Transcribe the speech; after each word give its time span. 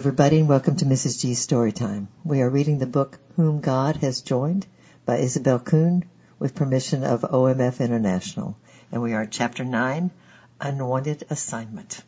everybody, 0.00 0.38
and 0.38 0.48
welcome 0.48 0.76
to 0.76 0.86
Mrs. 0.86 1.20
G's 1.20 1.46
Storytime. 1.46 2.06
We 2.24 2.40
are 2.40 2.48
reading 2.48 2.78
the 2.78 2.86
book 2.86 3.18
Whom 3.36 3.60
God 3.60 3.96
Has 3.96 4.22
Joined 4.22 4.66
by 5.04 5.18
Isobel 5.18 5.58
Kuhn 5.62 6.04
with 6.38 6.54
permission 6.54 7.04
of 7.04 7.20
OMF 7.20 7.80
International. 7.80 8.56
And 8.90 9.02
we 9.02 9.12
are 9.12 9.24
at 9.24 9.30
Chapter 9.30 9.62
9, 9.62 10.10
Unwanted 10.58 11.24
Assignment. 11.28 12.02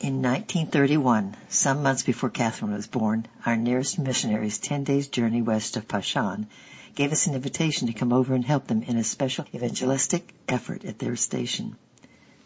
In 0.00 0.22
1931, 0.22 1.36
some 1.50 1.82
months 1.82 2.04
before 2.04 2.30
Catherine 2.30 2.72
was 2.72 2.86
born, 2.86 3.26
our 3.44 3.54
nearest 3.54 3.98
missionaries, 3.98 4.58
10 4.58 4.84
days 4.84 5.08
journey 5.08 5.42
west 5.42 5.76
of 5.76 5.86
Pashan, 5.86 6.46
gave 6.94 7.12
us 7.12 7.26
an 7.26 7.34
invitation 7.34 7.88
to 7.88 7.92
come 7.92 8.14
over 8.14 8.34
and 8.34 8.46
help 8.46 8.66
them 8.66 8.82
in 8.82 8.96
a 8.96 9.04
special 9.04 9.44
evangelistic 9.54 10.32
effort 10.48 10.86
at 10.86 10.98
their 10.98 11.16
station. 11.16 11.76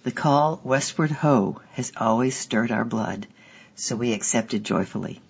The 0.03 0.11
call, 0.11 0.61
Westward 0.65 1.13
Ho, 1.13 1.61
has 1.75 1.93
always 1.97 2.35
stirred 2.35 2.73
our 2.73 2.85
blood 2.85 3.29
so 3.77 3.97
we 3.97 4.13
accepted 4.13 4.65
joyfully. 4.65 5.21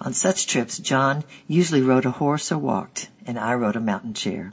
On 0.00 0.12
such 0.12 0.46
trips, 0.46 0.78
John 0.78 1.24
usually 1.46 1.82
rode 1.82 2.06
a 2.06 2.10
horse 2.10 2.50
or 2.50 2.58
walked, 2.58 3.08
and 3.26 3.38
I 3.38 3.54
rode 3.54 3.76
a 3.76 3.80
mountain 3.80 4.14
chair. 4.14 4.52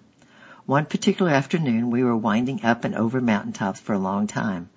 One 0.65 0.85
particular 0.85 1.31
afternoon, 1.31 1.89
we 1.89 2.03
were 2.03 2.15
winding 2.15 2.63
up 2.63 2.83
and 2.83 2.93
over 2.93 3.19
mountain 3.19 3.53
tops 3.53 3.79
for 3.79 3.93
a 3.93 3.99
long 3.99 4.27
time. 4.27 4.69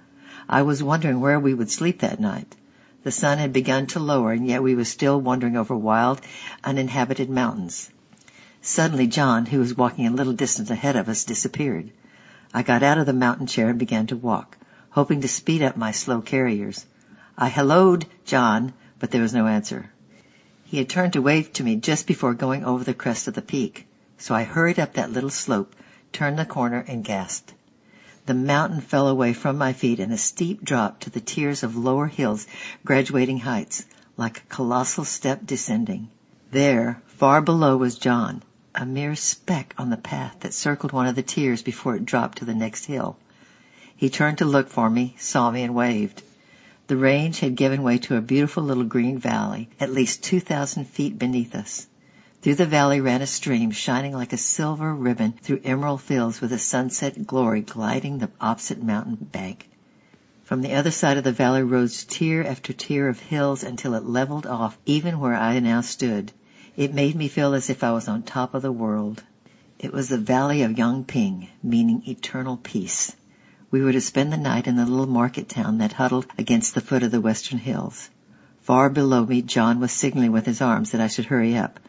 I 0.48 0.62
was 0.62 0.82
wondering 0.82 1.20
where 1.20 1.38
we 1.38 1.52
would 1.52 1.70
sleep 1.70 2.00
that 2.00 2.20
night. 2.20 2.56
The 3.04 3.10
sun 3.10 3.38
had 3.38 3.52
begun 3.52 3.88
to 3.88 4.00
lower, 4.00 4.32
and 4.32 4.46
yet 4.46 4.62
we 4.62 4.74
were 4.74 4.84
still 4.84 5.20
wandering 5.20 5.56
over 5.56 5.76
wild, 5.76 6.20
uninhabited 6.64 7.28
mountains. 7.28 7.90
Suddenly, 8.60 9.08
John, 9.08 9.44
who 9.44 9.58
was 9.58 9.76
walking 9.76 10.06
a 10.06 10.10
little 10.10 10.32
distance 10.32 10.70
ahead 10.70 10.94
of 10.94 11.08
us, 11.08 11.24
disappeared. 11.24 11.90
I 12.54 12.62
got 12.62 12.82
out 12.82 12.98
of 12.98 13.06
the 13.06 13.12
mountain 13.12 13.46
chair 13.46 13.68
and 13.68 13.78
began 13.78 14.06
to 14.06 14.16
walk, 14.16 14.56
hoping 14.90 15.20
to 15.22 15.28
speed 15.28 15.62
up 15.62 15.76
my 15.76 15.90
slow 15.90 16.20
carriers. 16.20 16.86
I 17.36 17.48
helloed 17.48 18.06
John, 18.24 18.74
but 18.98 19.10
there 19.10 19.22
was 19.22 19.32
no 19.32 19.46
answer. 19.46 19.90
He 20.64 20.78
had 20.78 20.88
turned 20.88 21.14
to 21.14 21.22
wave 21.22 21.52
to 21.54 21.64
me 21.64 21.76
just 21.76 22.06
before 22.06 22.34
going 22.34 22.64
over 22.64 22.84
the 22.84 22.94
crest 22.94 23.28
of 23.28 23.34
the 23.34 23.42
peak, 23.42 23.86
so 24.18 24.34
I 24.34 24.44
hurried 24.44 24.78
up 24.78 24.94
that 24.94 25.12
little 25.12 25.30
slope, 25.30 25.74
turned 26.12 26.38
the 26.38 26.44
corner, 26.44 26.84
and 26.86 27.04
gasped. 27.04 27.54
The 28.26 28.34
mountain 28.34 28.80
fell 28.80 29.08
away 29.08 29.32
from 29.32 29.58
my 29.58 29.72
feet 29.72 29.98
in 29.98 30.12
a 30.12 30.18
steep 30.18 30.62
drop 30.62 31.00
to 31.00 31.10
the 31.10 31.20
tiers 31.20 31.62
of 31.62 31.76
lower 31.76 32.06
hills 32.06 32.46
graduating 32.84 33.38
heights, 33.38 33.84
like 34.16 34.38
a 34.38 34.54
colossal 34.54 35.04
step 35.04 35.44
descending. 35.44 36.08
There, 36.50 37.02
far 37.06 37.40
below 37.40 37.76
was 37.76 37.98
John, 37.98 38.42
a 38.74 38.86
mere 38.86 39.16
speck 39.16 39.74
on 39.76 39.90
the 39.90 39.96
path 39.96 40.36
that 40.40 40.54
circled 40.54 40.92
one 40.92 41.06
of 41.06 41.16
the 41.16 41.22
tiers 41.22 41.62
before 41.62 41.96
it 41.96 42.04
dropped 42.04 42.38
to 42.38 42.44
the 42.44 42.54
next 42.54 42.84
hill. 42.84 43.16
He 43.96 44.08
turned 44.10 44.38
to 44.38 44.44
look 44.44 44.68
for 44.68 44.88
me, 44.88 45.16
saw 45.18 45.50
me, 45.50 45.62
and 45.62 45.74
waved. 45.74 46.22
The 46.92 46.98
range 46.98 47.40
had 47.40 47.56
given 47.56 47.82
way 47.82 47.96
to 48.00 48.16
a 48.16 48.20
beautiful 48.20 48.62
little 48.62 48.84
green 48.84 49.16
valley, 49.16 49.70
at 49.80 49.90
least 49.90 50.22
2,000 50.24 50.84
feet 50.84 51.18
beneath 51.18 51.54
us. 51.54 51.86
Through 52.42 52.56
the 52.56 52.66
valley 52.66 53.00
ran 53.00 53.22
a 53.22 53.26
stream 53.26 53.70
shining 53.70 54.12
like 54.12 54.34
a 54.34 54.36
silver 54.36 54.94
ribbon 54.94 55.32
through 55.40 55.62
emerald 55.64 56.02
fields 56.02 56.42
with 56.42 56.52
a 56.52 56.58
sunset 56.58 57.26
glory 57.26 57.62
gliding 57.62 58.18
the 58.18 58.28
opposite 58.42 58.82
mountain 58.82 59.16
bank. 59.32 59.70
From 60.44 60.60
the 60.60 60.74
other 60.74 60.90
side 60.90 61.16
of 61.16 61.24
the 61.24 61.32
valley 61.32 61.62
rose 61.62 62.04
tier 62.04 62.42
after 62.42 62.74
tier 62.74 63.08
of 63.08 63.20
hills 63.20 63.64
until 63.64 63.94
it 63.94 64.04
leveled 64.04 64.46
off 64.46 64.76
even 64.84 65.18
where 65.18 65.34
I 65.34 65.60
now 65.60 65.80
stood. 65.80 66.30
It 66.76 66.92
made 66.92 67.16
me 67.16 67.28
feel 67.28 67.54
as 67.54 67.70
if 67.70 67.82
I 67.82 67.92
was 67.92 68.06
on 68.06 68.22
top 68.22 68.52
of 68.52 68.60
the 68.60 68.70
world. 68.70 69.22
It 69.78 69.94
was 69.94 70.10
the 70.10 70.18
valley 70.18 70.60
of 70.60 70.72
Yangping, 70.72 71.48
meaning 71.62 72.02
eternal 72.06 72.58
peace. 72.58 73.16
We 73.72 73.80
were 73.80 73.92
to 73.92 74.02
spend 74.02 74.30
the 74.30 74.36
night 74.36 74.66
in 74.66 74.76
the 74.76 74.84
little 74.84 75.06
market 75.06 75.48
town 75.48 75.78
that 75.78 75.94
huddled 75.94 76.26
against 76.36 76.74
the 76.74 76.82
foot 76.82 77.02
of 77.02 77.10
the 77.10 77.22
western 77.22 77.56
hills. 77.56 78.10
Far 78.60 78.90
below 78.90 79.24
me, 79.24 79.40
John 79.40 79.80
was 79.80 79.92
signaling 79.92 80.30
with 80.30 80.44
his 80.44 80.60
arms 80.60 80.90
that 80.90 81.00
I 81.00 81.06
should 81.06 81.24
hurry 81.24 81.56
up. 81.56 81.80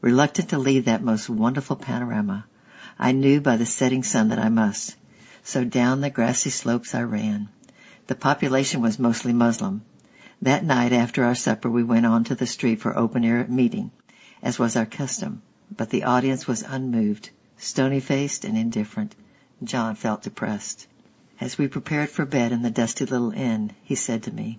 Reluctant 0.00 0.48
to 0.48 0.58
leave 0.58 0.86
that 0.86 1.00
most 1.00 1.30
wonderful 1.30 1.76
panorama, 1.76 2.44
I 2.98 3.12
knew 3.12 3.40
by 3.40 3.56
the 3.56 3.66
setting 3.66 4.02
sun 4.02 4.30
that 4.30 4.40
I 4.40 4.48
must. 4.48 4.96
So 5.44 5.62
down 5.62 6.00
the 6.00 6.10
grassy 6.10 6.50
slopes 6.50 6.92
I 6.92 7.02
ran. 7.02 7.48
The 8.08 8.16
population 8.16 8.82
was 8.82 8.98
mostly 8.98 9.32
Muslim. 9.32 9.82
That 10.42 10.64
night 10.64 10.92
after 10.92 11.22
our 11.22 11.36
supper 11.36 11.70
we 11.70 11.84
went 11.84 12.04
on 12.04 12.24
to 12.24 12.34
the 12.34 12.46
street 12.46 12.80
for 12.80 12.98
open 12.98 13.24
air 13.24 13.46
meeting, 13.48 13.92
as 14.42 14.58
was 14.58 14.74
our 14.74 14.86
custom, 14.86 15.42
but 15.70 15.90
the 15.90 16.02
audience 16.02 16.48
was 16.48 16.62
unmoved, 16.62 17.30
stony 17.56 18.00
faced 18.00 18.44
and 18.44 18.58
indifferent. 18.58 19.14
John 19.62 19.94
felt 19.94 20.22
depressed. 20.22 20.88
As 21.40 21.56
we 21.56 21.68
prepared 21.68 22.10
for 22.10 22.24
bed 22.24 22.50
in 22.50 22.62
the 22.62 22.70
dusty 22.70 23.04
little 23.04 23.30
inn, 23.30 23.70
he 23.84 23.94
said 23.94 24.24
to 24.24 24.32
me, 24.32 24.58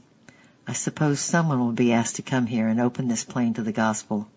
I 0.65 0.71
suppose 0.71 1.19
someone 1.19 1.59
will 1.59 1.73
be 1.73 1.91
asked 1.91 2.15
to 2.15 2.21
come 2.21 2.45
here 2.45 2.69
and 2.69 2.79
open 2.79 3.09
this 3.09 3.25
plain 3.25 3.53
to 3.55 3.63
the 3.63 3.73
gospel. 3.73 4.29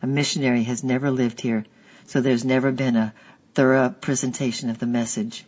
A 0.00 0.06
missionary 0.06 0.62
has 0.62 0.82
never 0.82 1.10
lived 1.10 1.42
here, 1.42 1.66
so 2.06 2.22
there's 2.22 2.46
never 2.46 2.72
been 2.72 2.96
a 2.96 3.12
thorough 3.52 3.90
presentation 3.90 4.70
of 4.70 4.78
the 4.78 4.86
message. 4.86 5.44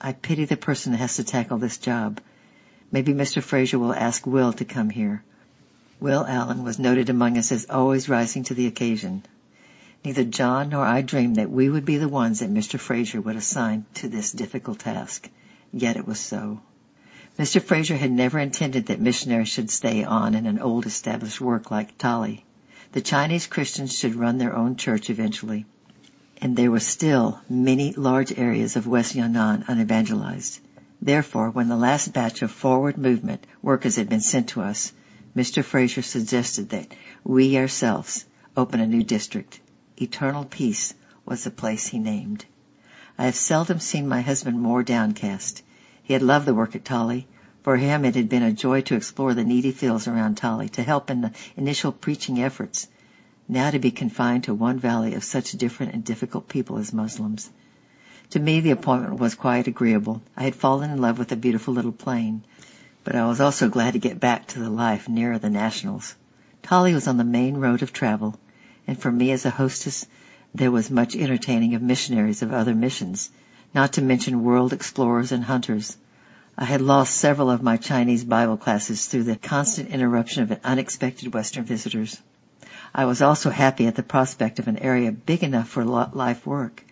I 0.00 0.14
pity 0.14 0.46
the 0.46 0.56
person 0.56 0.92
that 0.92 0.98
has 0.98 1.16
to 1.16 1.24
tackle 1.24 1.58
this 1.58 1.76
job. 1.76 2.22
Maybe 2.90 3.12
Mr. 3.12 3.42
Fraser 3.42 3.78
will 3.78 3.92
ask 3.92 4.26
Will 4.26 4.54
to 4.54 4.64
come 4.64 4.88
here. 4.88 5.22
Will 6.00 6.24
Allen 6.26 6.64
was 6.64 6.78
noted 6.78 7.10
among 7.10 7.36
us 7.36 7.52
as 7.52 7.66
always 7.68 8.08
rising 8.08 8.44
to 8.44 8.54
the 8.54 8.66
occasion. 8.66 9.24
Neither 10.06 10.24
John 10.24 10.70
nor 10.70 10.86
I 10.86 11.02
dreamed 11.02 11.36
that 11.36 11.50
we 11.50 11.68
would 11.68 11.84
be 11.84 11.98
the 11.98 12.08
ones 12.08 12.40
that 12.40 12.48
Mr. 12.48 12.80
Fraser 12.80 13.20
would 13.20 13.36
assign 13.36 13.84
to 13.94 14.08
this 14.08 14.32
difficult 14.32 14.78
task. 14.78 15.28
Yet 15.72 15.96
it 15.96 16.06
was 16.06 16.20
so. 16.20 16.60
Mr. 17.38 17.60
Fraser 17.60 17.96
had 17.96 18.12
never 18.12 18.38
intended 18.38 18.86
that 18.86 19.00
missionaries 19.00 19.48
should 19.48 19.70
stay 19.70 20.04
on 20.04 20.34
in 20.34 20.46
an 20.46 20.58
old 20.58 20.86
established 20.86 21.40
work 21.40 21.70
like 21.70 21.98
Tali. 21.98 22.44
The 22.92 23.00
Chinese 23.02 23.46
Christians 23.46 23.94
should 23.94 24.14
run 24.14 24.38
their 24.38 24.56
own 24.56 24.76
church 24.76 25.10
eventually. 25.10 25.66
And 26.40 26.56
there 26.56 26.70
were 26.70 26.80
still 26.80 27.40
many 27.48 27.92
large 27.92 28.32
areas 28.38 28.76
of 28.76 28.86
West 28.86 29.14
Yunnan 29.14 29.64
unevangelized. 29.68 30.60
Therefore, 31.02 31.50
when 31.50 31.68
the 31.68 31.76
last 31.76 32.12
batch 32.12 32.42
of 32.42 32.50
forward 32.50 32.96
movement 32.96 33.46
workers 33.60 33.96
had 33.96 34.08
been 34.08 34.20
sent 34.20 34.48
to 34.50 34.62
us, 34.62 34.92
Mr. 35.36 35.62
Fraser 35.62 36.02
suggested 36.02 36.70
that 36.70 36.94
we 37.22 37.58
ourselves 37.58 38.24
open 38.56 38.80
a 38.80 38.86
new 38.86 39.02
district. 39.02 39.60
Eternal 40.00 40.44
Peace 40.44 40.94
was 41.26 41.44
the 41.44 41.50
place 41.50 41.86
he 41.86 41.98
named. 41.98 42.46
I 43.18 43.24
have 43.24 43.34
seldom 43.34 43.80
seen 43.80 44.06
my 44.06 44.20
husband 44.20 44.60
more 44.60 44.82
downcast. 44.82 45.62
He 46.02 46.12
had 46.12 46.22
loved 46.22 46.44
the 46.44 46.54
work 46.54 46.76
at 46.76 46.84
Tali. 46.84 47.26
For 47.62 47.78
him 47.78 48.04
it 48.04 48.14
had 48.14 48.28
been 48.28 48.42
a 48.42 48.52
joy 48.52 48.82
to 48.82 48.94
explore 48.94 49.32
the 49.32 49.42
needy 49.42 49.72
fields 49.72 50.06
around 50.06 50.36
Tali, 50.36 50.68
to 50.70 50.82
help 50.82 51.10
in 51.10 51.22
the 51.22 51.32
initial 51.56 51.92
preaching 51.92 52.42
efforts. 52.42 52.88
Now 53.48 53.70
to 53.70 53.78
be 53.78 53.90
confined 53.90 54.44
to 54.44 54.54
one 54.54 54.78
valley 54.78 55.14
of 55.14 55.24
such 55.24 55.52
different 55.52 55.94
and 55.94 56.04
difficult 56.04 56.46
people 56.46 56.76
as 56.76 56.92
Muslims. 56.92 57.48
To 58.30 58.38
me 58.38 58.60
the 58.60 58.72
appointment 58.72 59.18
was 59.18 59.34
quite 59.34 59.66
agreeable. 59.66 60.20
I 60.36 60.42
had 60.42 60.54
fallen 60.54 60.90
in 60.90 61.00
love 61.00 61.18
with 61.18 61.28
the 61.28 61.36
beautiful 61.36 61.72
little 61.72 61.92
plain. 61.92 62.44
But 63.02 63.16
I 63.16 63.26
was 63.26 63.40
also 63.40 63.70
glad 63.70 63.94
to 63.94 63.98
get 63.98 64.20
back 64.20 64.46
to 64.48 64.58
the 64.58 64.68
life 64.68 65.08
nearer 65.08 65.38
the 65.38 65.48
nationals. 65.48 66.14
Tali 66.62 66.92
was 66.92 67.08
on 67.08 67.16
the 67.16 67.24
main 67.24 67.56
road 67.56 67.80
of 67.80 67.92
travel, 67.92 68.38
and 68.86 69.00
for 69.00 69.10
me 69.10 69.30
as 69.30 69.46
a 69.46 69.50
hostess 69.50 70.06
there 70.56 70.70
was 70.70 70.90
much 70.90 71.14
entertaining 71.14 71.74
of 71.74 71.82
missionaries 71.82 72.40
of 72.40 72.50
other 72.50 72.74
missions, 72.74 73.30
not 73.74 73.92
to 73.92 74.00
mention 74.00 74.42
world 74.42 74.72
explorers 74.72 75.30
and 75.30 75.44
hunters. 75.44 75.98
I 76.56 76.64
had 76.64 76.80
lost 76.80 77.14
several 77.14 77.50
of 77.50 77.62
my 77.62 77.76
Chinese 77.76 78.24
Bible 78.24 78.56
classes 78.56 79.04
through 79.04 79.24
the 79.24 79.36
constant 79.36 79.90
interruption 79.90 80.44
of 80.44 80.58
unexpected 80.64 81.34
Western 81.34 81.64
visitors. 81.64 82.18
I 82.94 83.04
was 83.04 83.20
also 83.20 83.50
happy 83.50 83.86
at 83.86 83.96
the 83.96 84.02
prospect 84.02 84.58
of 84.58 84.66
an 84.66 84.78
area 84.78 85.12
big 85.12 85.42
enough 85.42 85.68
for 85.68 85.84
life 85.84 86.46
work, 86.46 86.82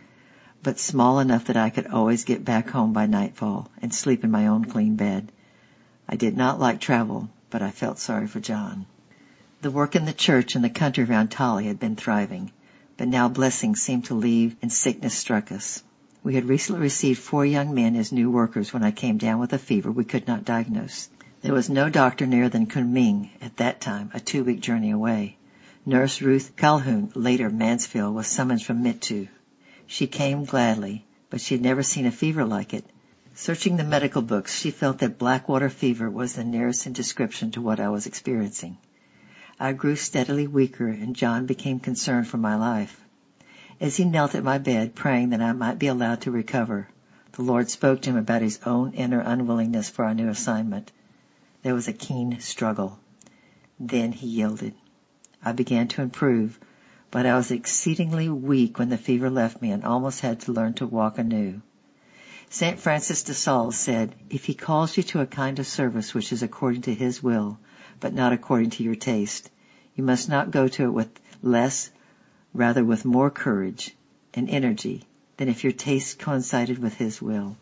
but 0.63 0.79
small 0.79 1.19
enough 1.19 1.47
that 1.47 1.57
I 1.57 1.71
could 1.71 1.87
always 1.87 2.25
get 2.25 2.45
back 2.45 2.69
home 2.69 2.93
by 2.93 3.07
nightfall 3.07 3.71
and 3.81 3.95
sleep 3.95 4.25
in 4.25 4.31
my 4.31 4.49
own 4.49 4.67
clean 4.67 4.97
bed. 4.97 5.33
I 6.07 6.17
did 6.17 6.37
not 6.37 6.61
like 6.61 6.81
travel, 6.81 7.31
but 7.49 7.63
I 7.63 7.71
felt 7.71 7.99
sorry 7.99 8.27
for 8.27 8.41
John. 8.41 8.85
The 9.63 9.71
work 9.71 9.97
in 9.97 10.05
the 10.05 10.13
church 10.13 10.55
and 10.55 10.63
the 10.63 10.69
country 10.69 11.05
around 11.05 11.31
Tali 11.31 11.65
had 11.65 11.81
been 11.81 11.97
thriving 11.97 12.53
but 12.97 13.09
now 13.09 13.29
blessings 13.29 13.83
seemed 13.83 14.05
to 14.05 14.15
leave 14.15 14.57
and 14.63 14.73
sickness 14.73 15.15
struck 15.15 15.51
us. 15.51 15.83
We 16.23 16.35
had 16.35 16.45
recently 16.45 16.81
received 16.81 17.19
four 17.19 17.45
young 17.45 17.75
men 17.75 17.97
as 17.97 18.13
new 18.13 18.31
workers 18.31 18.73
when 18.73 18.83
I 18.83 18.91
came 18.91 19.19
down 19.19 19.41
with 19.41 19.53
a 19.53 19.59
fever 19.59 19.91
we 19.91 20.05
could 20.05 20.27
not 20.27 20.45
diagnose. 20.45 21.09
There 21.43 21.53
was 21.53 21.69
no 21.69 21.91
doctor 21.91 22.27
nearer 22.27 22.49
than 22.49 22.67
Kunming 22.67 23.29
at 23.43 23.59
that 23.59 23.81
time, 23.81 24.11
a 24.15 24.21
two-week 24.21 24.61
journey 24.61 24.91
away. 24.91 25.37
Nurse 25.85 26.23
Ruth 26.23 26.57
Calhoun, 26.57 27.13
later 27.15 27.51
Mansfield, 27.51 28.15
was 28.15 28.27
summoned 28.27 28.63
from 28.63 28.83
Mitu. 28.83 29.29
She 29.87 30.07
came 30.07 30.47
gladly, 30.47 31.05
but 31.29 31.43
she 31.43 31.55
had 31.55 31.63
never 31.63 31.83
seen 31.83 32.07
a 32.07 32.11
fever 32.11 32.47
like 32.47 32.73
it. 32.73 32.87
Searching 33.35 33.77
the 33.77 33.85
medical 33.85 34.23
books, 34.23 34.57
she 34.57 34.71
felt 34.71 35.01
that 35.01 35.19
blackwater 35.19 35.69
fever 35.69 36.09
was 36.09 36.33
the 36.33 36.45
nearest 36.45 36.87
in 36.87 36.95
description 36.95 37.51
to 37.51 37.61
what 37.61 37.81
I 37.81 37.91
was 37.91 38.07
experiencing. 38.07 38.79
I 39.61 39.73
grew 39.73 39.95
steadily 39.95 40.49
weaker 40.49 40.89
and 40.89 41.15
John 41.15 41.47
became 41.47 41.79
concerned 41.79 42.27
for 42.27 42.39
my 42.39 42.57
life. 42.57 43.01
As 43.81 43.97
he 43.97 44.05
knelt 44.05 44.35
at 44.35 44.43
my 44.43 44.59
bed 44.59 44.97
praying 44.97 45.31
that 45.31 45.41
I 45.41 45.53
might 45.53 45.79
be 45.79 45.87
allowed 45.87 46.23
to 46.23 46.33
recover, 46.33 46.89
the 47.33 47.43
Lord 47.43 47.71
spoke 47.71 48.03
to 48.03 48.11
him 48.11 48.17
about 48.17 48.43
his 48.43 48.59
own 48.67 48.95
inner 48.95 49.21
unwillingness 49.21 49.89
for 49.91 50.05
our 50.05 50.15
new 50.15 50.29
assignment. 50.29 50.91
There 51.63 51.75
was 51.75 51.87
a 51.87 51.93
keen 51.93 52.41
struggle. 52.41 52.99
Then 53.79 54.11
he 54.13 54.27
yielded. 54.27 54.75
I 55.45 55.53
began 55.53 55.87
to 55.89 56.03
improve, 56.03 56.59
but 57.13 57.25
I 57.25 57.37
was 57.37 57.53
exceedingly 57.53 58.29
weak 58.29 58.79
when 58.79 58.89
the 58.89 58.99
fever 58.99 59.31
left 59.31 59.63
me 59.63 59.71
and 59.71 59.85
almost 59.85 60.21
had 60.21 60.41
to 60.41 60.53
learn 60.53 60.75
to 60.75 60.87
walk 60.87 61.17
anew. 61.19 61.63
St. 62.51 62.79
Francis 62.79 63.23
de 63.23 63.35
Sales 63.35 63.77
said, 63.77 64.15
if 64.31 64.47
he 64.47 64.55
calls 64.55 64.97
you 64.97 65.03
to 65.05 65.21
a 65.21 65.27
kind 65.27 65.59
of 65.59 65.67
service 65.67 66.13
which 66.13 66.33
is 66.33 66.43
according 66.43 66.83
to 66.83 66.95
his 66.95 67.23
will, 67.23 67.59
but 68.01 68.15
not 68.15 68.33
according 68.33 68.71
to 68.71 68.83
your 68.83 68.95
taste, 68.95 69.51
you 69.95 70.05
must 70.05 70.29
not 70.29 70.51
go 70.51 70.69
to 70.69 70.85
it 70.85 70.91
with 70.91 71.09
less, 71.43 71.91
rather 72.53 72.85
with 72.85 73.05
more 73.05 73.31
courage 73.31 73.95
and 74.35 74.49
energy 74.51 75.05
than 75.37 75.49
if 75.49 75.65
your 75.65 75.73
taste 75.73 76.19
coincided 76.19 76.79
with 76.79 76.95
his 76.95 77.21
will. 77.21 77.57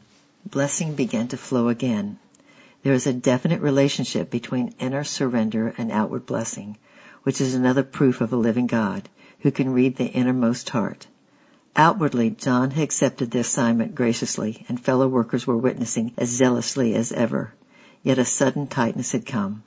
Blessing 0.44 0.94
began 0.94 1.29
to 1.29 1.37
flow 1.37 1.69
again. 1.69 2.19
There 2.82 2.93
is 2.93 3.06
a 3.06 3.12
definite 3.12 3.61
relationship 3.61 4.31
between 4.31 4.75
inner 4.79 5.05
surrender 5.05 5.75
and 5.79 5.93
outward 5.93 6.26
blessing, 6.26 6.76
which 7.23 7.40
is 7.40 7.55
another 7.55 7.82
proof 7.82 8.20
of 8.20 8.32
a 8.32 8.37
living 8.37 8.67
God 8.67 9.08
who 9.40 9.50
can 9.50 9.73
read 9.73 9.96
the 9.96 10.06
innermost 10.06 10.70
heart. 10.70 11.06
Outwardly, 11.76 12.31
John 12.31 12.73
had 12.73 12.82
accepted 12.82 13.31
the 13.31 13.38
assignment 13.38 13.94
graciously, 13.94 14.67
and 14.69 14.78
fellow 14.78 15.08
workers 15.08 15.46
were 15.46 15.56
witnessing 15.56 16.12
as 16.19 16.28
zealously 16.28 16.94
as 16.94 17.12
ever. 17.12 17.55
Yet 18.02 18.19
a 18.19 18.25
sudden 18.25 18.67
tightness 18.67 19.12
had 19.12 19.25
come, 19.25 19.62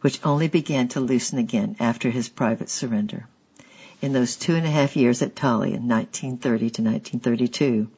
which 0.00 0.24
only 0.24 0.48
began 0.48 0.88
to 0.88 1.00
loosen 1.00 1.38
again 1.38 1.76
after 1.78 2.10
his 2.10 2.28
private 2.28 2.70
surrender. 2.70 3.26
In 4.02 4.12
those 4.12 4.36
two 4.36 4.54
and 4.54 4.66
a 4.66 4.70
half 4.70 4.96
years 4.96 5.20
at 5.20 5.36
Tali 5.36 5.74
in 5.74 5.86
1930 5.86 6.58
to 6.58 6.82
1932, 6.82 7.88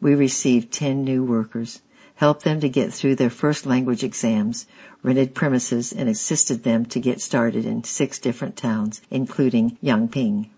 we 0.00 0.14
received 0.14 0.72
ten 0.72 1.04
new 1.04 1.22
workers, 1.22 1.80
helped 2.14 2.44
them 2.44 2.60
to 2.60 2.68
get 2.68 2.92
through 2.92 3.16
their 3.16 3.30
first 3.30 3.66
language 3.66 4.02
exams, 4.02 4.66
rented 5.02 5.34
premises, 5.34 5.92
and 5.92 6.08
assisted 6.08 6.62
them 6.62 6.86
to 6.86 7.00
get 7.00 7.20
started 7.20 7.66
in 7.66 7.84
six 7.84 8.18
different 8.18 8.56
towns, 8.56 9.00
including 9.10 9.76
Yangping. 9.82 10.48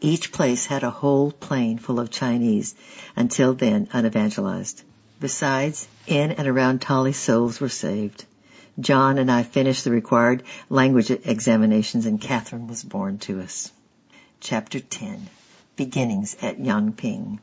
Each 0.00 0.32
place 0.32 0.66
had 0.66 0.82
a 0.82 0.90
whole 0.90 1.32
plain 1.32 1.78
full 1.78 2.00
of 2.00 2.10
Chinese, 2.10 2.74
until 3.16 3.52
then 3.52 3.88
unevangelized. 3.92 4.82
Besides, 5.20 5.88
in 6.06 6.30
and 6.30 6.48
around 6.48 6.80
Tali 6.80 7.12
souls 7.12 7.60
were 7.60 7.68
saved. 7.68 8.24
John 8.78 9.18
and 9.18 9.30
I 9.30 9.42
finished 9.42 9.82
the 9.82 9.90
required 9.90 10.44
language 10.68 11.10
examinations 11.10 12.06
and 12.06 12.20
Catherine 12.20 12.68
was 12.68 12.84
born 12.84 13.18
to 13.18 13.40
us. 13.40 13.72
Chapter 14.38 14.78
10 14.78 15.28
Beginnings 15.76 16.36
at 16.40 16.58
Yangping 16.58 17.40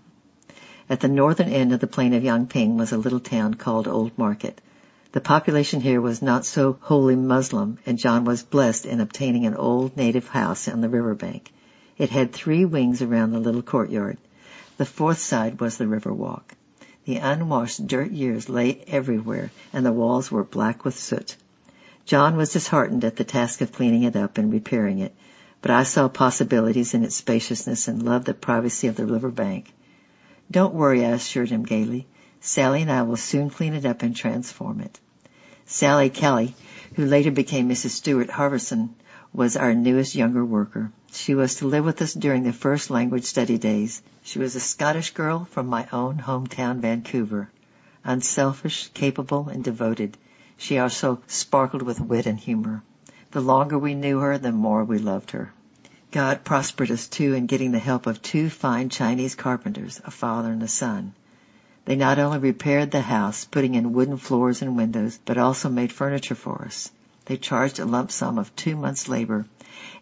At 0.90 1.02
the 1.02 1.08
northern 1.10 1.50
end 1.50 1.74
of 1.74 1.80
the 1.80 1.88
plain 1.88 2.14
of 2.14 2.24
Yangping 2.24 2.78
was 2.78 2.92
a 2.92 2.98
little 2.98 3.20
town 3.20 3.56
called 3.56 3.88
Old 3.88 4.18
Market. 4.18 4.62
The 5.12 5.22
population 5.22 5.82
here 5.82 6.00
was 6.00 6.22
not 6.22 6.46
so 6.46 6.78
wholly 6.82 7.16
Muslim 7.16 7.78
and 7.86 7.98
John 7.98 8.24
was 8.24 8.44
blessed 8.44 8.86
in 8.86 9.02
obtaining 9.02 9.46
an 9.46 9.56
old 9.56 9.98
native 9.98 10.28
house 10.28 10.68
on 10.68 10.82
the 10.82 10.90
river 10.90 11.14
bank. 11.16 11.52
It 11.98 12.10
had 12.10 12.32
three 12.32 12.64
wings 12.64 13.02
around 13.02 13.32
the 13.32 13.40
little 13.40 13.64
courtyard. 13.64 14.18
The 14.78 14.86
fourth 14.86 15.20
side 15.20 15.60
was 15.60 15.78
the 15.78 15.88
river 15.88 16.14
walk. 16.14 16.56
The 17.08 17.20
unwashed 17.20 17.88
dirt 17.88 18.12
years 18.12 18.50
lay 18.50 18.84
everywhere 18.86 19.50
and 19.72 19.86
the 19.86 19.94
walls 19.94 20.30
were 20.30 20.44
black 20.44 20.84
with 20.84 21.00
soot. 21.00 21.38
John 22.06 22.36
was 22.36 22.52
disheartened 22.52 23.06
at 23.06 23.16
the 23.16 23.24
task 23.24 23.62
of 23.62 23.72
cleaning 23.72 24.04
it 24.04 24.18
up 24.18 24.38
and 24.38 24.52
repairing 24.52 25.00
it, 25.00 25.16
but 25.62 25.72
I 25.72 25.84
saw 25.84 26.10
possibilities 26.10 26.94
in 26.94 27.06
its 27.06 27.16
spaciousness 27.16 27.88
and 27.88 28.04
loved 28.04 28.26
the 28.26 28.34
privacy 28.34 28.88
of 28.88 28.98
the 28.98 29.06
river 29.06 29.30
bank. 29.30 29.74
Don't 30.52 30.74
worry, 30.74 31.06
I 31.06 31.12
assured 31.12 31.50
him 31.50 31.64
gaily. 31.64 32.08
Sally 32.42 32.82
and 32.82 32.92
I 32.92 33.04
will 33.04 33.16
soon 33.16 33.50
clean 33.50 33.74
it 33.74 33.86
up 33.86 34.04
and 34.04 34.14
transform 34.14 34.82
it. 34.82 35.00
Sally 35.66 36.10
Kelly, 36.10 36.56
who 36.96 37.06
later 37.06 37.32
became 37.32 37.70
Mrs. 37.70 37.92
Stewart 37.92 38.32
Harverson, 38.32 38.90
was 39.34 39.58
our 39.58 39.74
newest 39.74 40.16
younger 40.16 40.44
worker. 40.44 40.92
She 41.12 41.36
was 41.36 41.56
to 41.56 41.68
live 41.68 41.86
with 41.86 42.02
us 42.02 42.14
during 42.14 42.44
the 42.44 42.54
first 42.54 42.90
language 42.90 43.26
study 43.26 43.58
days. 43.58 44.02
She 44.24 44.40
was 44.40 44.56
a 44.56 44.60
Scottish 44.60 45.12
girl 45.12 45.46
from 45.52 45.68
my 45.68 45.88
own 45.92 46.18
hometown, 46.18 46.80
Vancouver. 46.80 47.50
Unselfish, 48.04 48.90
capable, 48.94 49.50
and 49.50 49.64
devoted. 49.64 50.18
She 50.58 50.80
also 50.80 51.22
sparkled 51.28 51.82
with 51.82 52.00
wit 52.00 52.26
and 52.26 52.40
humor. 52.40 52.84
The 53.32 53.42
longer 53.42 53.78
we 53.78 53.94
knew 53.94 54.20
her, 54.20 54.38
the 54.38 54.52
more 54.52 54.84
we 54.84 54.98
loved 54.98 55.32
her. 55.32 55.52
God 56.12 56.44
prospered 56.44 56.90
us 56.90 57.08
too 57.08 57.34
in 57.34 57.48
getting 57.48 57.72
the 57.74 57.80
help 57.80 58.08
of 58.08 58.22
two 58.22 58.50
fine 58.50 58.90
Chinese 58.90 59.36
carpenters, 59.36 60.02
a 60.06 60.12
father 60.12 60.52
and 60.52 60.64
a 60.64 60.68
son. 60.68 61.14
They 61.86 61.96
not 61.96 62.18
only 62.18 62.40
repaired 62.40 62.92
the 62.92 63.02
house, 63.02 63.46
putting 63.46 63.76
in 63.76 63.94
wooden 63.94 64.18
floors 64.18 64.62
and 64.62 64.78
windows, 64.78 65.20
but 65.26 65.38
also 65.38 65.70
made 65.70 65.92
furniture 65.92 66.36
for 66.36 66.64
us. 66.64 66.92
They 67.28 67.38
charged 67.38 67.80
a 67.80 67.86
lump 67.86 68.12
sum 68.12 68.38
of 68.38 68.56
two 68.56 68.76
months' 68.76 69.10
labor 69.10 69.46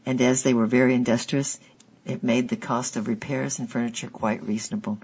and 0.06 0.22
as 0.22 0.44
they 0.44 0.54
were 0.54 0.68
very 0.68 0.94
industrious, 0.94 1.60
it 2.06 2.24
made 2.24 2.50
the 2.50 2.56
cost 2.56 2.96
of 2.96 3.08
repairs 3.08 3.58
and 3.58 3.70
furniture 3.70 4.10
quite 4.10 4.46
reasonable. 4.46 5.00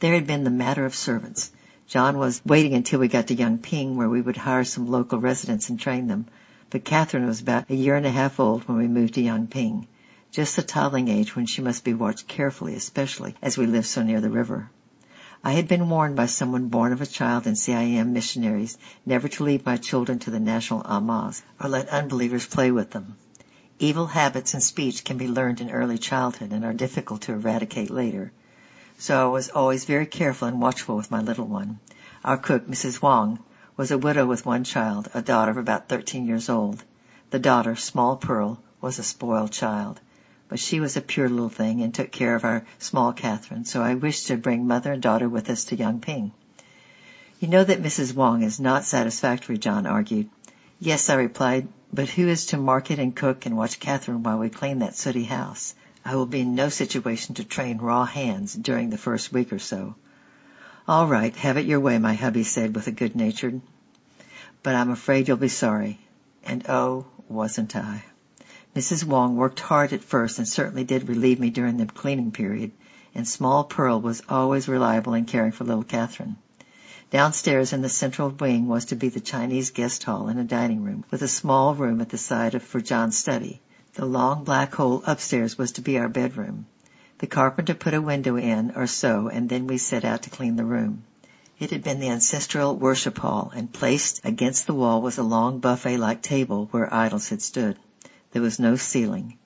There 0.00 0.12
had 0.12 0.26
been 0.26 0.44
the 0.44 0.50
matter 0.50 0.84
of 0.84 0.94
servants. 0.94 1.50
John 1.86 2.18
was 2.18 2.42
waiting 2.44 2.74
until 2.74 3.00
we 3.00 3.08
got 3.08 3.28
to 3.28 3.34
Yangping 3.34 3.94
where 3.94 4.10
we 4.10 4.20
would 4.20 4.36
hire 4.36 4.64
some 4.64 4.86
local 4.86 5.18
residents 5.18 5.70
and 5.70 5.80
train 5.80 6.06
them. 6.06 6.26
But 6.68 6.84
Catherine 6.84 7.26
was 7.26 7.40
about 7.40 7.70
a 7.70 7.74
year 7.74 7.96
and 7.96 8.04
a 8.04 8.10
half 8.10 8.38
old 8.38 8.68
when 8.68 8.76
we 8.76 8.86
moved 8.86 9.14
to 9.14 9.22
Yangping. 9.22 9.86
Just 10.30 10.56
the 10.56 10.62
toddling 10.62 11.08
age 11.08 11.34
when 11.34 11.46
she 11.46 11.62
must 11.62 11.84
be 11.84 11.94
watched 11.94 12.28
carefully, 12.28 12.74
especially 12.74 13.34
as 13.40 13.56
we 13.56 13.66
lived 13.66 13.86
so 13.86 14.02
near 14.02 14.20
the 14.20 14.30
river. 14.30 14.70
I 15.44 15.54
had 15.54 15.66
been 15.66 15.88
warned 15.88 16.14
by 16.14 16.26
someone 16.26 16.68
born 16.68 16.92
of 16.92 17.00
a 17.00 17.06
child 17.06 17.48
in 17.48 17.54
CIM 17.54 18.10
missionaries 18.10 18.78
never 19.04 19.26
to 19.26 19.42
leave 19.42 19.66
my 19.66 19.76
children 19.76 20.20
to 20.20 20.30
the 20.30 20.38
national 20.38 20.82
amas 20.84 21.42
or 21.60 21.68
let 21.68 21.88
unbelievers 21.88 22.46
play 22.46 22.70
with 22.70 22.92
them. 22.92 23.16
Evil 23.80 24.06
habits 24.06 24.54
and 24.54 24.62
speech 24.62 25.02
can 25.02 25.18
be 25.18 25.26
learned 25.26 25.60
in 25.60 25.72
early 25.72 25.98
childhood 25.98 26.52
and 26.52 26.64
are 26.64 26.72
difficult 26.72 27.22
to 27.22 27.32
eradicate 27.32 27.90
later. 27.90 28.30
So 28.98 29.20
I 29.20 29.32
was 29.32 29.48
always 29.48 29.84
very 29.84 30.06
careful 30.06 30.46
and 30.46 30.60
watchful 30.60 30.96
with 30.96 31.10
my 31.10 31.20
little 31.20 31.48
one. 31.48 31.80
Our 32.24 32.38
cook, 32.38 32.68
Mrs. 32.68 33.02
Wong, 33.02 33.40
was 33.76 33.90
a 33.90 33.98
widow 33.98 34.26
with 34.26 34.46
one 34.46 34.62
child, 34.62 35.08
a 35.12 35.22
daughter 35.22 35.50
of 35.50 35.56
about 35.56 35.88
13 35.88 36.24
years 36.24 36.48
old. 36.48 36.84
The 37.30 37.40
daughter, 37.40 37.74
Small 37.74 38.14
Pearl, 38.16 38.60
was 38.80 39.00
a 39.00 39.02
spoiled 39.02 39.50
child. 39.50 40.00
But 40.52 40.60
she 40.60 40.80
was 40.80 40.98
a 40.98 41.00
pure 41.00 41.30
little 41.30 41.48
thing 41.48 41.80
and 41.80 41.94
took 41.94 42.10
care 42.10 42.34
of 42.34 42.44
our 42.44 42.66
small 42.78 43.14
Catherine, 43.14 43.64
so 43.64 43.82
I 43.82 43.94
wished 43.94 44.26
to 44.26 44.36
bring 44.36 44.66
mother 44.66 44.92
and 44.92 45.00
daughter 45.00 45.26
with 45.26 45.48
us 45.48 45.64
to 45.64 45.76
Yangping. 45.78 46.32
You 47.40 47.48
know 47.48 47.64
that 47.64 47.82
Mrs. 47.82 48.14
Wong 48.14 48.42
is 48.42 48.60
not 48.60 48.84
satisfactory, 48.84 49.56
John 49.56 49.86
argued. 49.86 50.28
Yes, 50.78 51.08
I 51.08 51.14
replied, 51.14 51.68
but 51.90 52.10
who 52.10 52.28
is 52.28 52.44
to 52.48 52.58
market 52.58 52.98
and 52.98 53.16
cook 53.16 53.46
and 53.46 53.56
watch 53.56 53.80
Catherine 53.80 54.24
while 54.24 54.38
we 54.38 54.50
clean 54.50 54.80
that 54.80 54.94
sooty 54.94 55.24
house? 55.24 55.74
I 56.04 56.16
will 56.16 56.26
be 56.26 56.40
in 56.40 56.54
no 56.54 56.68
situation 56.68 57.36
to 57.36 57.44
train 57.44 57.78
raw 57.78 58.04
hands 58.04 58.52
during 58.52 58.90
the 58.90 58.98
first 58.98 59.32
week 59.32 59.54
or 59.54 59.58
so. 59.58 59.94
All 60.86 61.06
right, 61.06 61.34
have 61.36 61.56
it 61.56 61.64
your 61.64 61.80
way, 61.80 61.98
my 61.98 62.12
hubby 62.12 62.44
said 62.44 62.74
with 62.74 62.88
a 62.88 62.92
good 62.92 63.16
natured. 63.16 63.62
But 64.62 64.74
I'm 64.74 64.90
afraid 64.90 65.28
you'll 65.28 65.38
be 65.38 65.48
sorry. 65.48 65.98
And 66.44 66.62
oh, 66.68 67.06
wasn't 67.26 67.74
I. 67.74 68.04
Mrs. 68.74 69.04
Wong 69.04 69.36
worked 69.36 69.60
hard 69.60 69.92
at 69.92 70.02
first 70.02 70.38
and 70.38 70.48
certainly 70.48 70.82
did 70.82 71.06
relieve 71.06 71.38
me 71.38 71.50
during 71.50 71.76
the 71.76 71.84
cleaning 71.84 72.32
period, 72.32 72.72
and 73.14 73.28
small 73.28 73.64
Pearl 73.64 74.00
was 74.00 74.22
always 74.30 74.66
reliable 74.66 75.12
in 75.12 75.26
caring 75.26 75.52
for 75.52 75.64
little 75.64 75.84
Catherine. 75.84 76.36
Downstairs 77.10 77.74
in 77.74 77.82
the 77.82 77.90
central 77.90 78.30
wing 78.30 78.68
was 78.68 78.86
to 78.86 78.96
be 78.96 79.10
the 79.10 79.20
Chinese 79.20 79.70
guest 79.70 80.04
hall 80.04 80.28
and 80.28 80.40
a 80.40 80.44
dining 80.44 80.82
room, 80.82 81.04
with 81.10 81.20
a 81.20 81.28
small 81.28 81.74
room 81.74 82.00
at 82.00 82.08
the 82.08 82.16
side 82.16 82.54
of 82.54 82.62
for 82.62 82.80
John's 82.80 83.18
study. 83.18 83.60
The 83.92 84.06
long 84.06 84.42
black 84.42 84.74
hole 84.74 85.02
upstairs 85.06 85.58
was 85.58 85.72
to 85.72 85.82
be 85.82 85.98
our 85.98 86.08
bedroom. 86.08 86.64
The 87.18 87.26
carpenter 87.26 87.74
put 87.74 87.92
a 87.92 88.00
window 88.00 88.38
in 88.38 88.72
or 88.74 88.86
so, 88.86 89.28
and 89.28 89.50
then 89.50 89.66
we 89.66 89.76
set 89.76 90.06
out 90.06 90.22
to 90.22 90.30
clean 90.30 90.56
the 90.56 90.64
room. 90.64 91.04
It 91.58 91.72
had 91.72 91.84
been 91.84 92.00
the 92.00 92.08
ancestral 92.08 92.74
worship 92.74 93.18
hall, 93.18 93.52
and 93.54 93.70
placed 93.70 94.24
against 94.24 94.66
the 94.66 94.72
wall 94.72 95.02
was 95.02 95.18
a 95.18 95.22
long 95.22 95.58
buffet-like 95.58 96.22
table 96.22 96.68
where 96.70 96.92
idols 96.92 97.28
had 97.28 97.42
stood. 97.42 97.76
There 98.32 98.40
was 98.40 98.58
no 98.58 98.76
ceiling. 98.76 99.36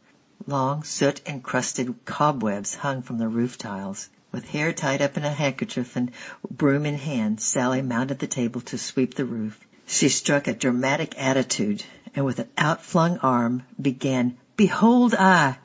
Long 0.47 0.85
soot-encrusted 0.85 2.05
cobwebs 2.05 2.77
hung 2.77 3.03
from 3.03 3.19
the 3.19 3.27
roof 3.27 3.59
tiles. 3.59 4.09
With 4.31 4.49
hair 4.49 4.73
tied 4.73 5.03
up 5.03 5.17
in 5.17 5.25
a 5.25 5.33
handkerchief 5.33 5.97
and 5.97 6.13
broom 6.49 6.87
in 6.87 6.97
hand, 6.97 7.41
Sally 7.41 7.83
mounted 7.83 8.21
the 8.21 8.29
table 8.29 8.61
to 8.61 8.79
sweep 8.79 9.15
the 9.15 9.25
roof. 9.25 9.59
She 9.87 10.09
struck 10.09 10.47
a 10.47 10.55
dramatic 10.55 11.19
attitude 11.19 11.83
and 12.15 12.25
with 12.25 12.39
an 12.39 12.49
outflung 12.57 13.19
arm 13.19 13.65
began, 13.81 14.37
Behold 14.57 15.17
I! 15.17 15.59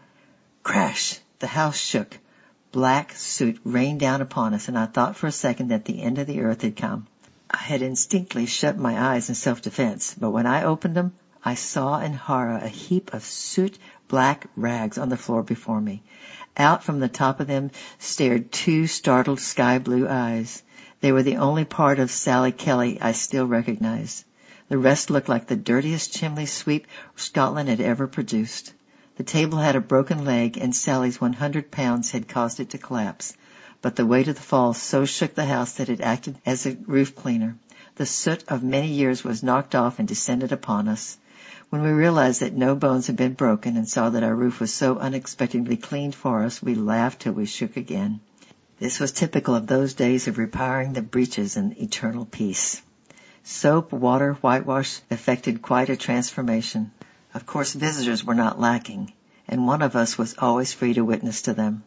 Crash! 0.63 1.19
The 1.37 1.47
house 1.47 1.77
shook. 1.77 2.17
Black 2.71 3.13
soot 3.13 3.59
rained 3.63 3.99
down 3.99 4.21
upon 4.21 4.55
us 4.55 4.67
and 4.67 4.77
I 4.79 4.87
thought 4.87 5.15
for 5.15 5.27
a 5.27 5.31
second 5.31 5.67
that 5.67 5.85
the 5.85 6.01
end 6.01 6.17
of 6.17 6.25
the 6.25 6.41
earth 6.41 6.63
had 6.63 6.75
come. 6.75 7.05
I 7.51 7.57
had 7.57 7.83
instinctively 7.83 8.47
shut 8.47 8.79
my 8.79 8.99
eyes 8.99 9.29
in 9.29 9.35
self-defense, 9.35 10.15
but 10.19 10.31
when 10.31 10.47
I 10.47 10.63
opened 10.63 10.95
them, 10.95 11.13
I 11.43 11.55
saw 11.55 11.99
in 11.99 12.13
horror 12.13 12.57
a 12.57 12.67
heap 12.67 13.15
of 13.15 13.23
soot 13.23 13.79
black 14.07 14.45
rags 14.55 14.99
on 14.99 15.09
the 15.09 15.17
floor 15.17 15.41
before 15.41 15.81
me. 15.81 16.03
Out 16.55 16.83
from 16.83 16.99
the 16.99 17.09
top 17.09 17.39
of 17.39 17.47
them 17.47 17.71
stared 17.97 18.51
two 18.51 18.85
startled 18.85 19.39
sky 19.39 19.79
blue 19.79 20.07
eyes. 20.07 20.61
They 20.99 21.11
were 21.11 21.23
the 21.23 21.37
only 21.37 21.65
part 21.65 21.97
of 21.97 22.11
Sally 22.11 22.51
Kelly 22.51 23.01
I 23.01 23.13
still 23.13 23.47
recognized. 23.47 24.23
The 24.69 24.77
rest 24.77 25.09
looked 25.09 25.29
like 25.29 25.47
the 25.47 25.55
dirtiest 25.55 26.13
chimney 26.13 26.45
sweep 26.45 26.85
Scotland 27.15 27.69
had 27.69 27.81
ever 27.81 28.05
produced. 28.07 28.73
The 29.15 29.23
table 29.23 29.57
had 29.57 29.75
a 29.75 29.81
broken 29.81 30.23
leg 30.23 30.57
and 30.57 30.75
Sally's 30.75 31.19
100 31.19 31.71
pounds 31.71 32.11
had 32.11 32.27
caused 32.27 32.59
it 32.59 32.69
to 32.69 32.77
collapse. 32.77 33.35
But 33.81 33.95
the 33.95 34.05
weight 34.05 34.27
of 34.27 34.35
the 34.35 34.41
fall 34.41 34.75
so 34.75 35.05
shook 35.05 35.33
the 35.33 35.45
house 35.45 35.73
that 35.73 35.89
it 35.89 36.01
acted 36.01 36.37
as 36.45 36.67
a 36.67 36.77
roof 36.85 37.15
cleaner. 37.15 37.55
The 37.95 38.05
soot 38.05 38.43
of 38.47 38.61
many 38.61 38.89
years 38.89 39.23
was 39.23 39.41
knocked 39.41 39.73
off 39.73 39.97
and 39.97 40.07
descended 40.07 40.51
upon 40.51 40.87
us. 40.87 41.17
When 41.71 41.83
we 41.83 41.91
realized 41.91 42.41
that 42.41 42.53
no 42.53 42.75
bones 42.75 43.07
had 43.07 43.15
been 43.15 43.33
broken 43.33 43.77
and 43.77 43.87
saw 43.87 44.09
that 44.09 44.23
our 44.23 44.35
roof 44.35 44.59
was 44.59 44.73
so 44.73 44.97
unexpectedly 44.97 45.77
cleaned 45.77 46.13
for 46.13 46.43
us, 46.43 46.61
we 46.61 46.75
laughed 46.75 47.21
till 47.21 47.31
we 47.31 47.45
shook 47.45 47.77
again. 47.77 48.19
This 48.79 48.99
was 48.99 49.13
typical 49.13 49.55
of 49.55 49.67
those 49.67 49.93
days 49.93 50.27
of 50.27 50.37
repairing 50.37 50.91
the 50.91 51.01
breaches 51.01 51.55
in 51.55 51.81
eternal 51.81 52.25
peace. 52.25 52.81
Soap, 53.43 53.93
water, 53.93 54.33
whitewash 54.33 54.99
effected 55.09 55.61
quite 55.61 55.89
a 55.89 55.95
transformation. 55.95 56.91
Of 57.33 57.45
course 57.45 57.71
visitors 57.71 58.25
were 58.25 58.35
not 58.35 58.59
lacking, 58.59 59.13
and 59.47 59.65
one 59.65 59.81
of 59.81 59.95
us 59.95 60.17
was 60.17 60.35
always 60.39 60.73
free 60.73 60.93
to 60.95 61.05
witness 61.05 61.43
to 61.43 61.53
them. 61.53 61.85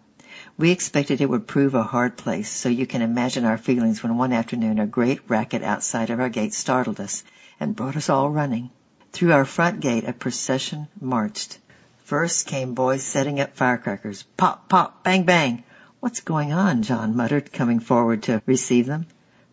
We 0.56 0.70
expected 0.70 1.20
it 1.20 1.28
would 1.28 1.46
prove 1.46 1.74
a 1.74 1.82
hard 1.82 2.16
place, 2.16 2.48
so 2.48 2.70
you 2.70 2.86
can 2.86 3.02
imagine 3.02 3.44
our 3.44 3.58
feelings 3.58 4.02
when 4.02 4.16
one 4.16 4.32
afternoon 4.32 4.78
a 4.78 4.86
great 4.86 5.28
racket 5.28 5.62
outside 5.62 6.08
of 6.08 6.20
our 6.20 6.30
gate 6.30 6.54
startled 6.54 7.00
us 7.00 7.22
and 7.60 7.76
brought 7.76 7.96
us 7.96 8.08
all 8.08 8.30
running. 8.30 8.70
Through 9.14 9.32
our 9.32 9.44
front 9.44 9.78
gate 9.78 10.08
a 10.08 10.12
procession 10.12 10.88
marched. 11.00 11.60
First 12.02 12.48
came 12.48 12.74
boys 12.74 13.04
setting 13.04 13.38
up 13.38 13.54
firecrackers. 13.54 14.24
Pop, 14.36 14.68
pop, 14.68 15.04
bang, 15.04 15.22
bang. 15.22 15.62
What's 16.00 16.18
going 16.18 16.52
on? 16.52 16.82
John 16.82 17.14
muttered, 17.14 17.52
coming 17.52 17.78
forward 17.78 18.24
to 18.24 18.42
receive 18.44 18.86
them. 18.86 19.06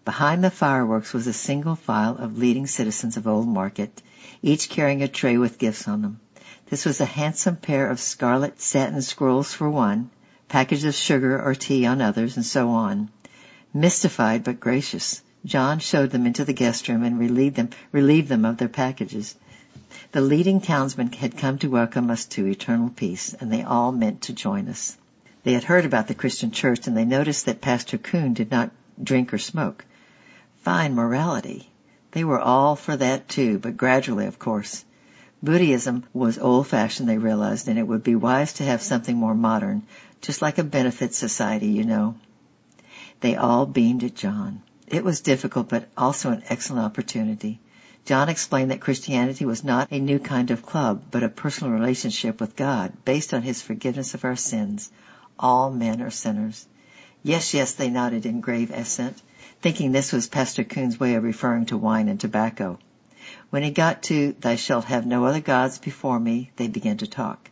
Behind 0.03 0.43
the 0.43 0.49
fireworks 0.49 1.13
was 1.13 1.27
a 1.27 1.31
single 1.31 1.75
file 1.75 2.17
of 2.17 2.39
leading 2.39 2.65
citizens 2.65 3.17
of 3.17 3.27
Old 3.27 3.47
Market, 3.47 4.01
each 4.41 4.67
carrying 4.67 5.03
a 5.03 5.07
tray 5.07 5.37
with 5.37 5.59
gifts 5.59 5.87
on 5.87 6.01
them. 6.01 6.19
This 6.71 6.83
was 6.83 6.99
a 6.99 7.05
handsome 7.05 7.57
pair 7.57 7.87
of 7.87 7.99
scarlet 7.99 8.59
satin 8.59 9.03
scrolls 9.03 9.53
for 9.53 9.69
one, 9.69 10.09
packages 10.47 10.85
of 10.85 10.95
sugar 10.95 11.39
or 11.39 11.53
tea 11.53 11.85
on 11.85 12.01
others, 12.01 12.35
and 12.35 12.43
so 12.43 12.69
on. 12.69 13.11
Mystified 13.75 14.43
but 14.43 14.59
gracious, 14.59 15.21
John 15.45 15.77
showed 15.77 16.09
them 16.09 16.25
into 16.25 16.45
the 16.45 16.53
guest 16.53 16.87
room 16.87 17.03
and 17.03 17.19
relieved 17.19 17.57
them, 17.57 17.69
relieved 17.91 18.27
them 18.27 18.43
of 18.43 18.57
their 18.57 18.67
packages. 18.67 19.35
The 20.11 20.21
leading 20.21 20.61
townsmen 20.61 21.11
had 21.11 21.37
come 21.37 21.57
to 21.59 21.69
welcome 21.69 22.09
us 22.09 22.25
to 22.27 22.47
eternal 22.47 22.89
peace, 22.89 23.33
and 23.33 23.51
they 23.51 23.63
all 23.63 23.91
meant 23.91 24.21
to 24.23 24.33
join 24.33 24.67
us. 24.67 24.97
They 25.43 25.53
had 25.53 25.63
heard 25.63 25.85
about 25.85 26.07
the 26.07 26.13
Christian 26.13 26.51
church, 26.51 26.87
and 26.87 26.95
they 26.95 27.05
noticed 27.05 27.45
that 27.45 27.61
Pastor 27.61 27.97
Kuhn 27.97 28.33
did 28.33 28.51
not 28.51 28.71
drink 29.01 29.33
or 29.33 29.37
smoke. 29.37 29.85
Fine 30.61 30.95
morality. 30.95 31.69
They 32.11 32.23
were 32.23 32.39
all 32.39 32.75
for 32.75 32.95
that 32.95 33.27
too, 33.27 33.57
but 33.59 33.77
gradually, 33.77 34.27
of 34.27 34.37
course. 34.37 34.85
Buddhism 35.41 36.03
was 36.13 36.37
old-fashioned, 36.37 37.09
they 37.09 37.17
realized, 37.17 37.67
and 37.67 37.79
it 37.79 37.87
would 37.87 38.03
be 38.03 38.15
wise 38.15 38.53
to 38.53 38.63
have 38.63 38.81
something 38.81 39.17
more 39.17 39.33
modern, 39.33 39.83
just 40.21 40.41
like 40.41 40.59
a 40.59 40.63
benefit 40.63 41.13
society, 41.15 41.67
you 41.67 41.83
know. 41.83 42.15
They 43.21 43.35
all 43.35 43.65
beamed 43.65 44.03
at 44.03 44.15
John. 44.15 44.61
It 44.87 45.03
was 45.03 45.21
difficult, 45.21 45.69
but 45.69 45.87
also 45.97 46.31
an 46.31 46.43
excellent 46.47 46.85
opportunity. 46.85 47.59
John 48.05 48.29
explained 48.29 48.71
that 48.71 48.81
Christianity 48.81 49.45
was 49.45 49.63
not 49.63 49.91
a 49.91 49.99
new 49.99 50.19
kind 50.19 50.51
of 50.51 50.65
club, 50.65 51.03
but 51.11 51.23
a 51.23 51.29
personal 51.29 51.73
relationship 51.73 52.39
with 52.39 52.55
God, 52.55 52.93
based 53.05 53.33
on 53.33 53.43
His 53.43 53.61
forgiveness 53.61 54.13
of 54.13 54.25
our 54.25 54.35
sins. 54.35 54.89
All 55.39 55.71
men 55.71 56.01
are 56.01 56.09
sinners. 56.09 56.67
Yes, 57.23 57.53
yes, 57.53 57.73
they 57.73 57.89
nodded 57.89 58.25
in 58.25 58.41
grave 58.41 58.71
assent 58.71 59.21
thinking 59.61 59.91
this 59.91 60.11
was 60.11 60.27
Pastor 60.27 60.63
Kuhn's 60.63 60.99
way 60.99 61.13
of 61.13 61.23
referring 61.23 61.67
to 61.67 61.77
wine 61.77 62.09
and 62.09 62.19
tobacco. 62.19 62.79
When 63.51 63.61
he 63.61 63.69
got 63.69 64.03
to, 64.03 64.35
Thou 64.39 64.55
shalt 64.55 64.85
have 64.85 65.05
no 65.05 65.25
other 65.25 65.39
gods 65.39 65.77
before 65.77 66.19
me, 66.19 66.51
they 66.55 66.67
began 66.67 66.97
to 66.97 67.07
talk. 67.07 67.51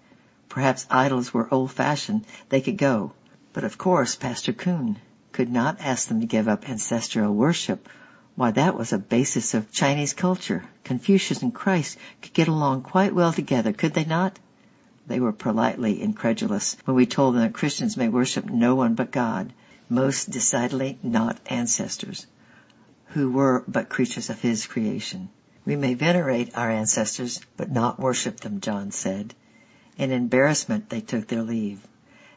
Perhaps 0.49 0.87
idols 0.89 1.33
were 1.33 1.53
old-fashioned, 1.53 2.25
they 2.49 2.61
could 2.61 2.77
go. 2.77 3.13
But 3.53 3.63
of 3.63 3.77
course, 3.77 4.15
Pastor 4.15 4.53
Kuhn 4.53 4.97
could 5.31 5.51
not 5.51 5.79
ask 5.81 6.07
them 6.07 6.21
to 6.21 6.25
give 6.25 6.47
up 6.47 6.67
ancestral 6.67 7.33
worship. 7.33 7.87
Why, 8.39 8.51
that 8.51 8.77
was 8.77 8.93
a 8.93 8.97
basis 8.97 9.53
of 9.53 9.69
Chinese 9.69 10.13
culture. 10.13 10.63
Confucius 10.85 11.41
and 11.41 11.53
Christ 11.53 11.97
could 12.21 12.31
get 12.31 12.47
along 12.47 12.83
quite 12.83 13.13
well 13.13 13.33
together, 13.33 13.73
could 13.73 13.93
they 13.93 14.05
not? 14.05 14.39
They 15.07 15.19
were 15.19 15.33
politely 15.33 16.01
incredulous 16.01 16.77
when 16.85 16.95
we 16.95 17.05
told 17.05 17.35
them 17.35 17.41
that 17.41 17.53
Christians 17.53 17.97
may 17.97 18.07
worship 18.07 18.45
no 18.45 18.75
one 18.75 18.95
but 18.95 19.11
God 19.11 19.51
most 19.89 20.29
decidedly 20.29 20.97
not 21.03 21.37
ancestors, 21.47 22.27
who 23.07 23.29
were 23.29 23.65
but 23.67 23.89
creatures 23.89 24.29
of 24.29 24.39
his 24.39 24.67
creation. 24.67 25.27
We 25.65 25.75
may 25.75 25.95
venerate 25.95 26.55
our 26.55 26.71
ancestors, 26.71 27.41
but 27.57 27.69
not 27.69 27.99
worship 27.99 28.39
them, 28.39 28.61
John 28.61 28.91
said. 28.91 29.35
In 29.97 30.11
embarrassment 30.13 30.89
they 30.89 31.01
took 31.01 31.27
their 31.27 31.43
leave. 31.43 31.85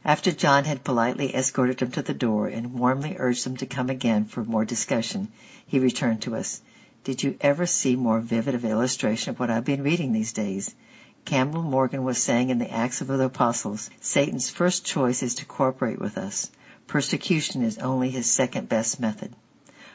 After 0.04 0.32
John 0.32 0.64
had 0.64 0.82
politely 0.82 1.32
escorted 1.32 1.78
them 1.78 1.92
to 1.92 2.02
the 2.02 2.12
door 2.12 2.48
and 2.48 2.74
warmly 2.74 3.14
urged 3.18 3.46
them 3.46 3.56
to 3.58 3.66
come 3.66 3.88
again 3.88 4.24
for 4.24 4.42
more 4.42 4.64
discussion, 4.64 5.28
he 5.64 5.78
returned 5.78 6.22
to 6.22 6.34
us. 6.34 6.60
Did 7.04 7.22
you 7.22 7.36
ever 7.40 7.66
see 7.66 7.94
more 7.94 8.18
vivid 8.18 8.64
illustration 8.64 9.30
of 9.30 9.38
what 9.38 9.48
I've 9.48 9.64
been 9.64 9.84
reading 9.84 10.12
these 10.12 10.32
days? 10.32 10.74
Campbell 11.24 11.62
Morgan 11.62 12.02
was 12.02 12.18
saying 12.18 12.50
in 12.50 12.58
the 12.58 12.72
Acts 12.72 13.00
of 13.00 13.06
the 13.06 13.20
Apostles, 13.20 13.90
Satan's 14.00 14.50
first 14.50 14.84
choice 14.84 15.22
is 15.22 15.36
to 15.36 15.44
cooperate 15.44 16.00
with 16.00 16.18
us. 16.18 16.50
Persecution 16.88 17.62
is 17.62 17.78
only 17.78 18.10
his 18.10 18.28
second 18.28 18.68
best 18.68 18.98
method. 18.98 19.32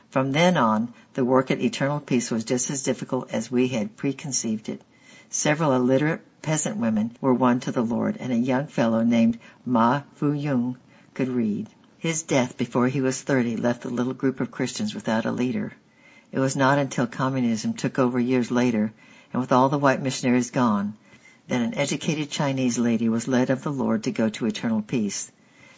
From 0.09 0.31
then 0.31 0.55
on, 0.55 0.93
the 1.15 1.25
work 1.25 1.51
at 1.51 1.59
Eternal 1.59 1.99
Peace 1.99 2.31
was 2.31 2.45
just 2.45 2.69
as 2.69 2.81
difficult 2.81 3.29
as 3.31 3.51
we 3.51 3.67
had 3.67 3.97
preconceived 3.97 4.69
it. 4.69 4.81
Several 5.29 5.73
illiterate 5.73 6.21
peasant 6.41 6.77
women 6.77 7.17
were 7.19 7.33
won 7.33 7.59
to 7.59 7.71
the 7.73 7.81
Lord, 7.83 8.15
and 8.17 8.31
a 8.31 8.37
young 8.37 8.67
fellow 8.67 9.03
named 9.03 9.37
Ma 9.65 10.03
Fu 10.15 10.31
Yung 10.31 10.77
could 11.13 11.27
read. 11.27 11.67
His 11.97 12.23
death 12.23 12.57
before 12.57 12.87
he 12.87 13.01
was 13.01 13.21
30 13.21 13.57
left 13.57 13.81
the 13.81 13.89
little 13.89 14.13
group 14.13 14.39
of 14.39 14.51
Christians 14.51 14.95
without 14.95 15.25
a 15.25 15.31
leader. 15.31 15.73
It 16.31 16.39
was 16.39 16.55
not 16.55 16.79
until 16.79 17.07
communism 17.07 17.73
took 17.73 17.99
over 17.99 18.19
years 18.19 18.51
later, 18.51 18.93
and 19.33 19.41
with 19.41 19.51
all 19.51 19.67
the 19.67 19.77
white 19.77 20.01
missionaries 20.01 20.51
gone, 20.51 20.95
that 21.49 21.61
an 21.61 21.73
educated 21.73 22.29
Chinese 22.29 22.77
lady 22.77 23.09
was 23.09 23.27
led 23.27 23.49
of 23.49 23.63
the 23.63 23.71
Lord 23.71 24.03
to 24.03 24.11
go 24.11 24.29
to 24.29 24.45
eternal 24.45 24.81
peace. 24.81 25.29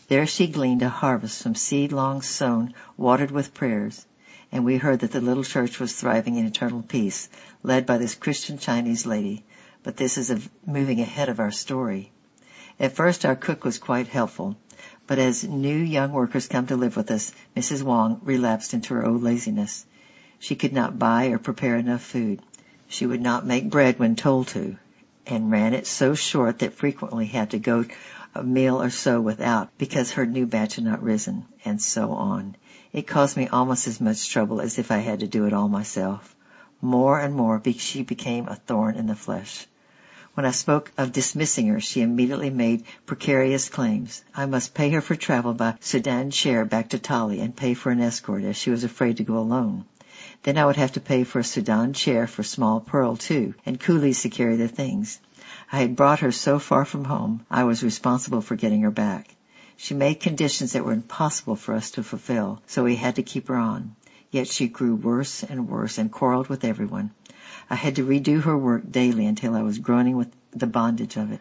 There 0.10 0.28
she 0.28 0.48
gleaned 0.48 0.84
a 0.84 0.90
harvest 0.90 1.42
from 1.42 1.56
seed 1.56 1.92
long 1.92 2.22
sown, 2.22 2.74
watered 2.98 3.32
with 3.32 3.54
prayers, 3.54 4.06
and 4.52 4.66
we 4.66 4.78
heard 4.78 5.00
that 5.00 5.12
the 5.12 5.22
little 5.22 5.44
church 5.44 5.80
was 5.80 5.94
thriving 5.94 6.36
in 6.36 6.46
eternal 6.46 6.82
peace, 6.82 7.30
led 7.64 7.86
by 7.86 7.98
this 7.98 8.16
Christian 8.16 8.58
Chinese 8.58 9.06
lady. 9.06 9.44
But 9.84 9.98
this 9.98 10.18
is 10.18 10.30
a, 10.32 10.40
moving 10.66 11.00
ahead 11.00 11.30
of 11.30 11.40
our 11.40 11.52
story. 11.52 12.12
At 12.80 12.96
first 12.96 13.26
our 13.26 13.36
cook 13.36 13.64
was 13.64 13.78
quite 13.78 14.08
helpful, 14.08 14.58
but 15.06 15.20
as 15.20 15.44
new 15.44 15.78
young 15.78 16.12
workers 16.12 16.48
come 16.48 16.68
to 16.68 16.76
live 16.76 16.96
with 16.96 17.12
us, 17.12 17.32
Mrs. 17.56 17.84
Wong 17.84 18.22
relapsed 18.24 18.74
into 18.74 18.94
her 18.94 19.06
old 19.06 19.22
laziness. 19.22 19.86
She 20.40 20.56
could 20.56 20.74
not 20.74 20.98
buy 20.98 21.28
or 21.28 21.38
prepare 21.38 21.76
enough 21.76 22.02
food. 22.02 22.42
She 22.88 23.06
would 23.06 23.22
not 23.22 23.46
make 23.46 23.70
bread 23.70 24.00
when 24.00 24.16
told 24.16 24.48
to, 24.50 24.78
and 25.28 25.52
ran 25.52 25.74
it 25.74 25.86
so 25.86 26.16
short 26.16 26.60
that 26.60 26.74
frequently 26.74 27.26
had 27.26 27.52
to 27.52 27.60
go 27.60 27.86
a 28.34 28.44
meal 28.44 28.82
or 28.82 28.90
so 28.90 29.20
without 29.20 29.78
because 29.78 30.12
her 30.12 30.26
new 30.26 30.46
batch 30.46 30.76
had 30.76 30.86
not 30.86 31.04
risen, 31.04 31.46
and 31.66 31.82
so 31.82 32.12
on. 32.12 32.56
It 32.92 33.06
caused 33.06 33.38
me 33.38 33.48
almost 33.48 33.88
as 33.88 34.02
much 34.02 34.30
trouble 34.30 34.62
as 34.62 34.80
if 34.80 34.90
I 34.90 34.98
had 34.98 35.20
to 35.20 35.28
do 35.28 35.46
it 35.46 35.54
all 35.54 35.70
myself. 35.70 36.36
More 36.82 37.20
and 37.20 37.36
more 37.36 37.62
she 37.78 38.02
became 38.02 38.48
a 38.48 38.56
thorn 38.56 38.96
in 38.96 39.06
the 39.06 39.16
flesh. 39.16 39.68
When 40.34 40.46
I 40.46 40.52
spoke 40.52 40.92
of 40.98 41.12
dismissing 41.12 41.68
her, 41.68 41.80
she 41.80 42.02
immediately 42.02 42.50
made 42.50 42.86
precarious 43.06 43.70
claims. 43.70 44.24
I 44.34 44.48
must 44.48 44.74
pay 44.74 44.90
her 44.92 45.02
for 45.02 45.16
travel 45.16 45.54
by 45.54 45.76
sedan 45.82 46.32
chair 46.32 46.66
back 46.66 46.90
to 46.90 46.98
Tali 46.98 47.42
and 47.42 47.56
pay 47.56 47.76
for 47.76 47.92
an 47.92 48.02
escort 48.02 48.44
as 48.44 48.58
she 48.58 48.72
was 48.72 48.84
afraid 48.84 49.18
to 49.18 49.24
go 49.24 49.38
alone. 49.38 49.86
Then 50.44 50.58
I 50.58 50.66
would 50.66 50.78
have 50.78 50.94
to 50.94 51.00
pay 51.00 51.26
for 51.26 51.40
a 51.40 51.44
sedan 51.44 51.94
chair 51.94 52.26
for 52.26 52.42
small 52.42 52.80
Pearl 52.80 53.18
too, 53.18 53.54
and 53.66 53.80
coolies 53.80 54.24
to 54.24 54.30
carry 54.30 54.56
the 54.56 54.68
things. 54.68 55.20
I 55.72 55.78
had 55.78 55.96
brought 55.96 56.22
her 56.22 56.32
so 56.32 56.58
far 56.58 56.86
from 56.86 57.06
home, 57.06 57.46
I 57.52 57.66
was 57.66 57.84
responsible 57.84 58.42
for 58.42 58.56
getting 58.56 58.82
her 58.82 58.92
back. 58.92 59.36
She 59.82 59.94
made 59.94 60.20
conditions 60.20 60.74
that 60.74 60.84
were 60.84 60.92
impossible 60.92 61.56
for 61.56 61.74
us 61.74 61.92
to 61.92 62.04
fulfill, 62.04 62.62
so 62.68 62.84
we 62.84 62.98
had 62.98 63.16
to 63.16 63.24
keep 63.24 63.48
her 63.48 63.56
on. 63.56 63.96
Yet 64.30 64.50
she 64.50 64.68
grew 64.68 64.94
worse 64.94 65.42
and 65.42 65.70
worse 65.70 65.98
and 65.98 66.12
quarreled 66.12 66.50
with 66.50 66.66
everyone. 66.66 67.12
I 67.70 67.76
had 67.76 67.96
to 67.96 68.06
redo 68.06 68.42
her 68.44 68.58
work 68.58 68.92
daily 68.92 69.26
until 69.26 69.56
I 69.56 69.62
was 69.62 69.80
groaning 69.80 70.18
with 70.18 70.36
the 70.52 70.68
bondage 70.68 71.16
of 71.16 71.32
it. 71.32 71.40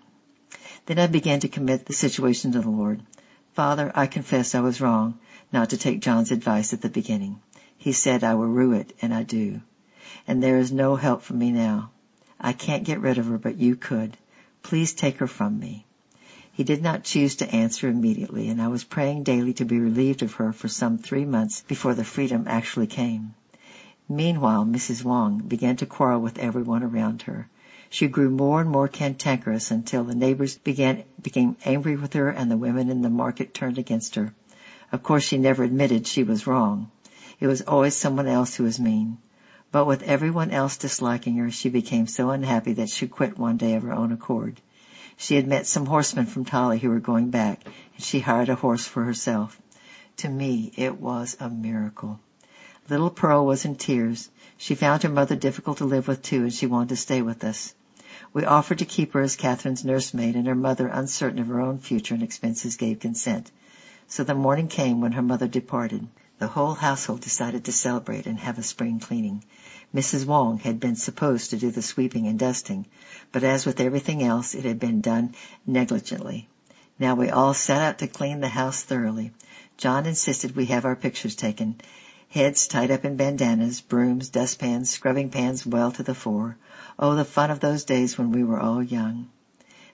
Then 0.87 1.00
I 1.00 1.09
began 1.09 1.40
to 1.40 1.49
commit 1.49 1.87
the 1.87 1.92
situation 1.92 2.52
to 2.52 2.61
the 2.61 2.71
Lord. 2.71 3.02
Father, 3.54 3.90
I 3.92 4.07
confess 4.07 4.54
I 4.54 4.61
was 4.61 4.80
wrong 4.80 5.18
not 5.52 5.71
to 5.71 5.76
take 5.76 5.99
John's 5.99 6.30
advice 6.30 6.73
at 6.73 6.80
the 6.80 6.88
beginning. 6.88 7.40
He 7.76 7.90
said 7.90 8.23
I 8.23 8.37
will 8.37 8.47
rue 8.47 8.73
it, 8.75 8.92
and 9.02 9.12
I 9.12 9.25
do. 9.25 9.62
And 10.28 10.40
there 10.40 10.59
is 10.59 10.71
no 10.71 10.95
help 10.95 11.23
for 11.23 11.35
me 11.35 11.50
now. 11.50 11.90
I 12.38 12.52
can't 12.52 12.85
get 12.85 13.00
rid 13.00 13.18
of 13.18 13.26
her, 13.26 13.38
but 13.38 13.59
you 13.59 13.75
could. 13.75 14.16
Please 14.62 14.95
take 14.95 15.16
her 15.16 15.26
from 15.26 15.59
me. 15.59 15.87
He 16.58 16.64
did 16.64 16.82
not 16.82 17.04
choose 17.04 17.36
to 17.36 17.54
answer 17.54 17.88
immediately, 17.88 18.48
and 18.48 18.60
I 18.60 18.66
was 18.66 18.82
praying 18.82 19.22
daily 19.22 19.52
to 19.52 19.64
be 19.64 19.78
relieved 19.78 20.22
of 20.24 20.32
her 20.32 20.52
for 20.52 20.66
some 20.66 20.98
three 20.98 21.24
months 21.24 21.62
before 21.68 21.94
the 21.94 22.02
freedom 22.02 22.46
actually 22.48 22.88
came. 22.88 23.36
Meanwhile, 24.08 24.64
Mrs. 24.64 25.04
Wang 25.04 25.38
began 25.38 25.76
to 25.76 25.86
quarrel 25.86 26.20
with 26.20 26.40
everyone 26.40 26.82
around 26.82 27.22
her. 27.22 27.48
She 27.90 28.08
grew 28.08 28.28
more 28.28 28.60
and 28.60 28.68
more 28.70 28.88
cantankerous 28.88 29.70
until 29.70 30.02
the 30.02 30.16
neighbors 30.16 30.58
began, 30.58 31.04
became 31.22 31.56
angry 31.64 31.94
with 31.94 32.14
her 32.14 32.28
and 32.28 32.50
the 32.50 32.56
women 32.56 32.90
in 32.90 33.02
the 33.02 33.08
market 33.08 33.54
turned 33.54 33.78
against 33.78 34.16
her. 34.16 34.34
Of 34.90 35.04
course 35.04 35.22
she 35.22 35.38
never 35.38 35.62
admitted 35.62 36.08
she 36.08 36.24
was 36.24 36.48
wrong. 36.48 36.90
It 37.38 37.46
was 37.46 37.62
always 37.62 37.94
someone 37.94 38.26
else 38.26 38.56
who 38.56 38.64
was 38.64 38.80
mean. 38.80 39.18
But 39.70 39.86
with 39.86 40.02
everyone 40.02 40.50
else 40.50 40.76
disliking 40.76 41.36
her, 41.36 41.52
she 41.52 41.68
became 41.68 42.08
so 42.08 42.30
unhappy 42.30 42.72
that 42.72 42.88
she 42.88 43.06
quit 43.06 43.38
one 43.38 43.58
day 43.58 43.74
of 43.74 43.84
her 43.84 43.92
own 43.92 44.10
accord. 44.10 44.60
She 45.20 45.34
had 45.34 45.48
met 45.48 45.66
some 45.66 45.87
horsemen 45.87 46.26
from 46.26 46.44
Tali 46.44 46.78
who 46.78 46.90
were 46.90 47.00
going 47.00 47.30
back, 47.30 47.64
and 47.64 48.04
she 48.04 48.20
hired 48.20 48.48
a 48.48 48.54
horse 48.54 48.87
for 48.87 49.02
herself. 49.02 49.60
To 50.18 50.28
me, 50.28 50.72
it 50.76 51.00
was 51.00 51.37
a 51.40 51.50
miracle. 51.50 52.20
Little 52.88 53.10
Pearl 53.10 53.44
was 53.44 53.64
in 53.64 53.75
tears. 53.75 54.30
She 54.56 54.76
found 54.76 55.02
her 55.02 55.08
mother 55.08 55.34
difficult 55.34 55.78
to 55.78 55.87
live 55.87 56.06
with 56.06 56.22
too, 56.22 56.44
and 56.44 56.52
she 56.52 56.66
wanted 56.66 56.90
to 56.90 56.96
stay 56.96 57.20
with 57.20 57.42
us. 57.42 57.75
We 58.32 58.44
offered 58.44 58.78
to 58.78 58.84
keep 58.84 59.12
her 59.14 59.20
as 59.20 59.34
Catherine's 59.34 59.84
nursemaid, 59.84 60.37
and 60.37 60.46
her 60.46 60.54
mother, 60.54 60.87
uncertain 60.87 61.40
of 61.40 61.48
her 61.48 61.60
own 61.60 61.78
future 61.78 62.14
and 62.14 62.22
expenses, 62.22 62.76
gave 62.76 63.00
consent. 63.00 63.50
So 64.06 64.22
the 64.22 64.37
morning 64.37 64.68
came 64.68 65.00
when 65.00 65.12
her 65.12 65.22
mother 65.22 65.48
departed. 65.48 66.06
The 66.38 66.46
whole 66.46 66.75
household 66.75 67.22
decided 67.22 67.64
to 67.64 67.72
celebrate 67.72 68.26
and 68.26 68.38
have 68.38 68.56
a 68.56 68.62
spring 68.62 69.00
cleaning. 69.00 69.42
Mrs. 69.95 70.26
Wang 70.26 70.59
had 70.59 70.78
been 70.78 70.97
supposed 70.97 71.49
to 71.49 71.57
do 71.57 71.71
the 71.71 71.80
sweeping 71.80 72.26
and 72.26 72.38
dusting, 72.38 72.85
but 73.33 73.42
as 73.42 73.64
with 73.64 73.80
everything 73.80 74.23
else, 74.23 74.54
it 74.54 74.66
had 74.66 74.78
been 74.78 75.00
done 75.00 75.35
negligently. 75.66 76.47
Now 76.99 77.14
we 77.14 77.30
all 77.30 77.54
set 77.54 77.80
out 77.80 77.99
to 78.00 78.07
clean 78.07 78.40
the 78.40 78.49
house 78.49 78.83
thoroughly. 78.83 79.33
John 79.78 80.04
insisted 80.04 80.54
we 80.54 80.66
have 80.66 80.85
our 80.85 80.95
pictures 80.95 81.35
taken, 81.35 81.80
heads 82.28 82.68
tied 82.68 82.90
up 82.90 83.07
in 83.07 83.16
bandanas, 83.16 83.80
brooms, 83.80 84.28
dustpans, 84.28 84.90
scrubbing 84.90 85.30
pans 85.30 85.64
well 85.64 85.90
to 85.92 86.02
the 86.02 86.14
fore. 86.14 86.59
Oh, 86.99 87.14
the 87.14 87.25
fun 87.25 87.50
of 87.50 87.61
those 87.61 87.85
days 87.85 88.18
when 88.18 88.30
we 88.30 88.45
were 88.45 88.61
all 88.61 88.83
young. 88.83 89.30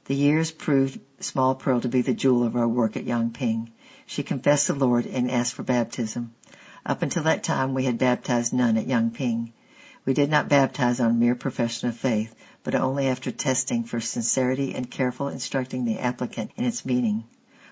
The 0.07 0.17
years 0.17 0.51
proved 0.51 0.99
Small 1.21 1.55
Pearl 1.55 1.81
to 1.83 1.89
be 1.89 2.03
the 2.03 2.15
jewel 2.15 2.43
of 2.43 2.57
our 2.57 2.67
work 2.67 2.97
at 2.97 3.07
Yangping. 3.07 3.71
She 4.07 4.25
confessed 4.25 4.67
the 4.67 4.75
Lord 4.75 5.07
and 5.07 5.31
asked 5.31 5.55
for 5.55 5.63
baptism. 5.63 6.35
Up 6.85 7.03
until 7.03 7.23
that 7.23 7.45
time 7.45 7.75
we 7.75 7.85
had 7.85 7.97
baptized 7.97 8.53
none 8.53 8.77
at 8.77 8.89
Yangping. 8.89 9.53
We 10.07 10.13
did 10.13 10.29
not 10.29 10.51
baptize 10.51 11.01
on 11.01 11.19
mere 11.19 11.35
profession 11.35 11.89
of 11.89 11.97
faith, 11.97 12.35
but 12.63 12.75
only 12.75 13.09
after 13.09 13.31
testing 13.31 13.85
for 13.85 14.01
sincerity 14.01 14.75
and 14.75 14.91
careful 14.91 15.29
instructing 15.29 15.87
the 15.87 15.99
applicant 15.99 16.51
in 16.57 16.67
its 16.67 16.85
meaning. 16.85 17.25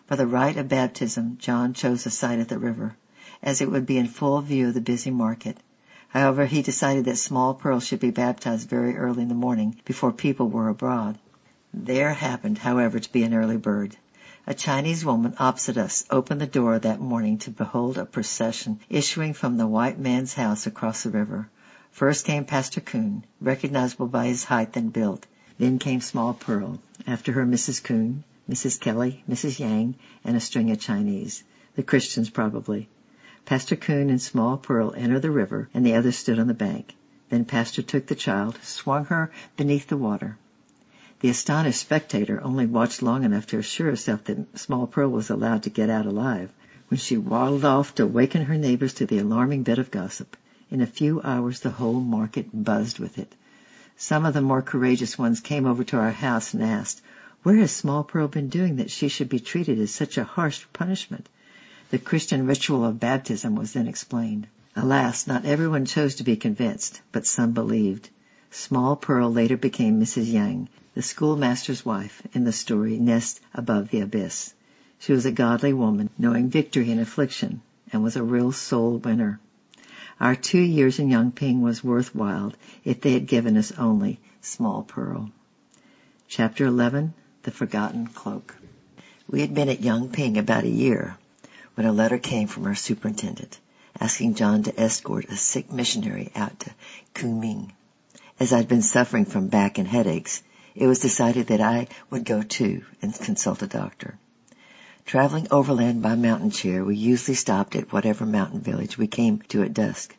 For 0.06 0.16
the 0.16 0.26
rite 0.26 0.56
of 0.56 0.66
baptism, 0.66 1.36
John 1.38 1.74
chose 1.74 2.06
a 2.06 2.10
site 2.10 2.38
at 2.38 2.48
the 2.48 2.58
river, 2.58 2.96
as 3.42 3.60
it 3.60 3.70
would 3.70 3.84
be 3.84 3.98
in 3.98 4.06
full 4.06 4.40
view 4.40 4.68
of 4.68 4.74
the 4.74 4.80
busy 4.80 5.10
market. 5.10 5.58
However, 6.08 6.46
he 6.46 6.62
decided 6.62 7.04
that 7.04 7.18
Small 7.18 7.52
Pearl 7.52 7.80
should 7.80 8.00
be 8.00 8.10
baptized 8.10 8.66
very 8.66 8.96
early 8.96 9.22
in 9.22 9.28
the 9.28 9.34
morning, 9.34 9.80
before 9.84 10.10
people 10.10 10.48
were 10.48 10.70
abroad. 10.70 11.18
There 11.74 12.14
happened, 12.14 12.56
however, 12.56 12.98
to 12.98 13.12
be 13.12 13.24
an 13.24 13.34
early 13.34 13.58
bird. 13.58 13.96
A 14.46 14.54
Chinese 14.54 15.04
woman 15.04 15.34
opposite 15.38 15.76
us 15.76 16.04
opened 16.10 16.40
the 16.40 16.46
door 16.46 16.78
that 16.78 16.98
morning 16.98 17.36
to 17.38 17.50
behold 17.50 17.98
a 17.98 18.06
procession 18.06 18.80
issuing 18.88 19.34
from 19.34 19.58
the 19.58 19.66
white 19.66 19.98
man's 19.98 20.32
house 20.32 20.66
across 20.66 21.02
the 21.02 21.10
river. 21.10 21.50
First 21.92 22.24
came 22.24 22.46
Pastor 22.46 22.80
Kuhn, 22.80 23.22
recognizable 23.38 24.06
by 24.06 24.26
his 24.26 24.44
height 24.44 24.74
and 24.78 24.90
build. 24.90 25.26
Then 25.58 25.78
came 25.78 26.00
Small 26.00 26.32
Pearl. 26.32 26.80
After 27.06 27.32
her 27.32 27.44
Mrs. 27.44 27.82
Kuhn, 27.82 28.24
Mrs. 28.48 28.80
Kelly, 28.80 29.22
Mrs. 29.28 29.58
Yang, 29.58 29.96
and 30.24 30.34
a 30.34 30.40
string 30.40 30.70
of 30.70 30.80
Chinese. 30.80 31.44
The 31.76 31.82
Christians 31.82 32.30
probably. 32.30 32.88
Pastor 33.44 33.76
Kuhn 33.76 34.08
and 34.08 34.22
Small 34.22 34.56
Pearl 34.56 34.94
entered 34.96 35.20
the 35.20 35.30
river, 35.30 35.68
and 35.74 35.84
the 35.84 35.94
others 35.94 36.16
stood 36.16 36.38
on 36.38 36.46
the 36.46 36.54
bank. 36.54 36.94
Then 37.28 37.44
Pastor 37.44 37.82
took 37.82 38.06
the 38.06 38.14
child, 38.14 38.58
swung 38.62 39.04
her 39.04 39.30
beneath 39.58 39.88
the 39.88 39.98
water. 39.98 40.38
The 41.20 41.28
astonished 41.28 41.80
spectator 41.80 42.42
only 42.42 42.64
watched 42.64 43.02
long 43.02 43.22
enough 43.22 43.46
to 43.48 43.58
assure 43.58 43.90
herself 43.90 44.24
that 44.24 44.58
Small 44.58 44.86
Pearl 44.86 45.10
was 45.10 45.28
allowed 45.28 45.64
to 45.64 45.70
get 45.70 45.90
out 45.90 46.06
alive, 46.06 46.50
when 46.88 46.96
she 46.96 47.18
waddled 47.18 47.66
off 47.66 47.94
to 47.96 48.06
waken 48.06 48.46
her 48.46 48.56
neighbors 48.56 48.94
to 48.94 49.04
the 49.04 49.18
alarming 49.18 49.62
bit 49.62 49.78
of 49.78 49.90
gossip. 49.90 50.38
In 50.72 50.80
a 50.80 50.86
few 50.86 51.20
hours 51.20 51.60
the 51.60 51.68
whole 51.68 52.00
market 52.00 52.48
buzzed 52.50 52.98
with 52.98 53.18
it. 53.18 53.34
Some 53.98 54.24
of 54.24 54.32
the 54.32 54.40
more 54.40 54.62
courageous 54.62 55.18
ones 55.18 55.40
came 55.40 55.66
over 55.66 55.84
to 55.84 55.98
our 55.98 56.12
house 56.12 56.54
and 56.54 56.62
asked, 56.62 57.02
where 57.42 57.56
has 57.56 57.70
Small 57.72 58.04
Pearl 58.04 58.26
been 58.26 58.48
doing 58.48 58.76
that 58.76 58.90
she 58.90 59.08
should 59.08 59.28
be 59.28 59.38
treated 59.38 59.78
as 59.78 59.90
such 59.90 60.16
a 60.16 60.24
harsh 60.24 60.64
punishment? 60.72 61.28
The 61.90 61.98
Christian 61.98 62.46
ritual 62.46 62.86
of 62.86 62.98
baptism 62.98 63.54
was 63.54 63.74
then 63.74 63.86
explained. 63.86 64.46
Alas, 64.74 65.26
not 65.26 65.44
everyone 65.44 65.84
chose 65.84 66.14
to 66.14 66.24
be 66.24 66.36
convinced, 66.36 67.02
but 67.12 67.26
some 67.26 67.52
believed. 67.52 68.08
Small 68.50 68.96
Pearl 68.96 69.30
later 69.30 69.58
became 69.58 70.00
Mrs. 70.00 70.32
Yang, 70.32 70.70
the 70.94 71.02
schoolmaster's 71.02 71.84
wife 71.84 72.22
in 72.32 72.44
the 72.44 72.50
story 72.50 72.98
Nest 72.98 73.42
Above 73.52 73.90
the 73.90 74.00
Abyss. 74.00 74.54
She 75.00 75.12
was 75.12 75.26
a 75.26 75.32
godly 75.32 75.74
woman, 75.74 76.08
knowing 76.16 76.48
victory 76.48 76.90
in 76.90 76.98
affliction, 76.98 77.60
and 77.92 78.02
was 78.02 78.16
a 78.16 78.22
real 78.22 78.52
soul 78.52 78.96
winner. 78.96 79.38
Our 80.22 80.36
two 80.36 80.60
years 80.60 81.00
in 81.00 81.08
Yangping 81.08 81.62
was 81.62 81.82
worthwhile 81.82 82.52
if 82.84 83.00
they 83.00 83.12
had 83.12 83.26
given 83.26 83.56
us 83.56 83.72
only 83.72 84.20
Small 84.40 84.84
Pearl. 84.84 85.32
Chapter 86.28 86.64
11 86.64 87.12
The 87.42 87.50
Forgotten 87.50 88.06
Cloak 88.06 88.54
We 89.28 89.40
had 89.40 89.52
been 89.52 89.68
at 89.68 89.80
Yangping 89.80 90.38
about 90.38 90.62
a 90.62 90.68
year 90.68 91.16
when 91.74 91.88
a 91.88 91.92
letter 91.92 92.18
came 92.18 92.46
from 92.46 92.66
our 92.66 92.76
superintendent 92.76 93.58
asking 93.98 94.34
John 94.34 94.62
to 94.62 94.80
escort 94.80 95.24
a 95.24 95.36
sick 95.36 95.72
missionary 95.72 96.30
out 96.36 96.60
to 96.60 96.70
Kunming. 97.14 97.72
As 98.38 98.52
I'd 98.52 98.68
been 98.68 98.82
suffering 98.82 99.24
from 99.24 99.48
back 99.48 99.78
and 99.78 99.88
headaches, 99.88 100.44
it 100.76 100.86
was 100.86 101.00
decided 101.00 101.48
that 101.48 101.60
I 101.60 101.88
would 102.10 102.24
go 102.24 102.42
too 102.42 102.84
and 103.02 103.12
consult 103.12 103.60
a 103.62 103.66
doctor. 103.66 104.20
Traveling 105.04 105.48
overland 105.50 106.00
by 106.00 106.14
mountain 106.14 106.50
chair, 106.50 106.84
we 106.84 106.96
usually 106.96 107.34
stopped 107.34 107.76
at 107.76 107.92
whatever 107.92 108.24
mountain 108.24 108.60
village 108.60 108.96
we 108.96 109.06
came 109.06 109.40
to 109.48 109.62
at 109.62 109.74
dusk. 109.74 110.16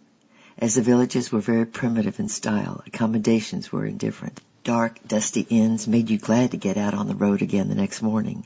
As 0.58 0.76
the 0.76 0.82
villages 0.82 1.32
were 1.32 1.40
very 1.40 1.66
primitive 1.66 2.20
in 2.20 2.30
style, 2.30 2.84
accommodations 2.86 3.72
were 3.72 3.86
indifferent. 3.86 4.40
Dark, 4.64 5.00
dusty 5.08 5.48
inns 5.50 5.88
made 5.88 6.10
you 6.10 6.18
glad 6.18 6.52
to 6.52 6.58
get 6.58 6.78
out 6.78 6.94
on 6.94 7.08
the 7.08 7.16
road 7.16 7.42
again 7.42 7.70
the 7.70 7.76
next 7.76 8.02
morning. 8.02 8.46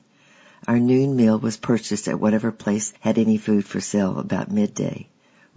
Our 0.68 0.80
noon 0.80 1.16
meal 1.16 1.38
was 1.38 1.58
purchased 1.58 2.08
at 2.08 2.20
whatever 2.20 2.52
place 2.52 2.94
had 3.02 3.18
any 3.18 3.38
food 3.38 3.66
for 3.66 3.82
sale 3.82 4.18
about 4.18 4.52
midday. 4.52 5.08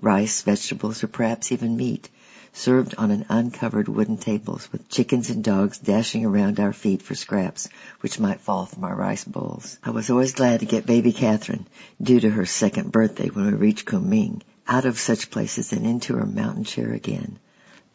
Rice, 0.01 0.43
vegetables, 0.43 1.05
or 1.05 1.09
perhaps 1.09 1.53
even 1.53 1.77
meat, 1.77 2.09
served 2.53 2.95
on 2.99 3.11
an 3.11 3.25
uncovered 3.29 3.89
wooden 3.89 4.17
tables 4.17 4.69
with 4.73 4.89
chickens 4.89 5.31
and 5.31 5.45
dogs 5.45 5.79
dashing 5.79 6.25
around 6.25 6.59
our 6.59 6.73
feet 6.73 7.01
for 7.01 7.15
scraps 7.15 7.69
which 8.01 8.19
might 8.19 8.41
fall 8.41 8.67
from 8.67 8.85
our 8.85 8.95
rice 8.95 9.25
bowls. 9.25 9.79
I 9.85 9.91
was 9.91 10.11
always 10.11 10.35
glad 10.35 10.61
to 10.61 10.67
get 10.67 10.87
baby 10.87 11.13
Catherine, 11.13 11.67
due 12.03 12.21
to 12.21 12.31
her 12.31 12.47
second 12.47 12.93
birthday 12.93 13.29
when 13.29 13.47
we 13.47 13.53
reached 13.53 13.87
Kunming, 13.87 14.43
out 14.67 14.85
of 14.85 14.99
such 14.99 15.31
places 15.31 15.73
and 15.73 15.87
into 15.87 16.17
her 16.17 16.27
mountain 16.27 16.65
chair 16.65 16.93
again. 16.93 17.39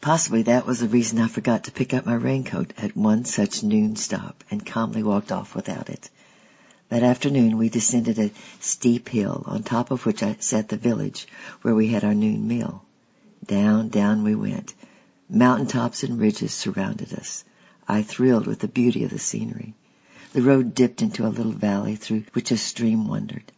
Possibly 0.00 0.42
that 0.42 0.66
was 0.66 0.80
the 0.80 0.88
reason 0.88 1.18
I 1.18 1.26
forgot 1.26 1.64
to 1.64 1.72
pick 1.72 1.92
up 1.92 2.06
my 2.06 2.14
raincoat 2.14 2.72
at 2.78 2.96
one 2.96 3.24
such 3.24 3.62
noon 3.62 3.96
stop 3.96 4.44
and 4.50 4.64
calmly 4.64 5.02
walked 5.02 5.32
off 5.32 5.54
without 5.54 5.88
it. 5.88 6.10
That 6.88 7.02
afternoon 7.02 7.58
we 7.58 7.68
descended 7.68 8.18
a 8.18 8.30
steep 8.60 9.08
hill 9.08 9.42
on 9.46 9.64
top 9.64 9.90
of 9.90 10.06
which 10.06 10.22
I 10.22 10.36
sat 10.38 10.68
the 10.68 10.76
village 10.76 11.26
where 11.62 11.74
we 11.74 11.88
had 11.88 12.04
our 12.04 12.14
noon 12.14 12.46
meal. 12.46 12.84
Down, 13.46 13.88
down 13.88 14.24
we 14.24 14.34
went. 14.34 14.74
Mountain 15.28 15.68
tops 15.68 16.02
and 16.02 16.18
ridges 16.18 16.52
surrounded 16.52 17.12
us. 17.12 17.44
I 17.86 18.02
thrilled 18.02 18.46
with 18.46 18.58
the 18.58 18.68
beauty 18.68 19.04
of 19.04 19.10
the 19.10 19.18
scenery. 19.18 19.74
The 20.32 20.42
road 20.42 20.74
dipped 20.74 21.02
into 21.02 21.26
a 21.26 21.28
little 21.28 21.52
valley 21.52 21.96
through 21.96 22.24
which 22.32 22.50
a 22.50 22.56
stream 22.56 23.06
wandered. 23.06 23.52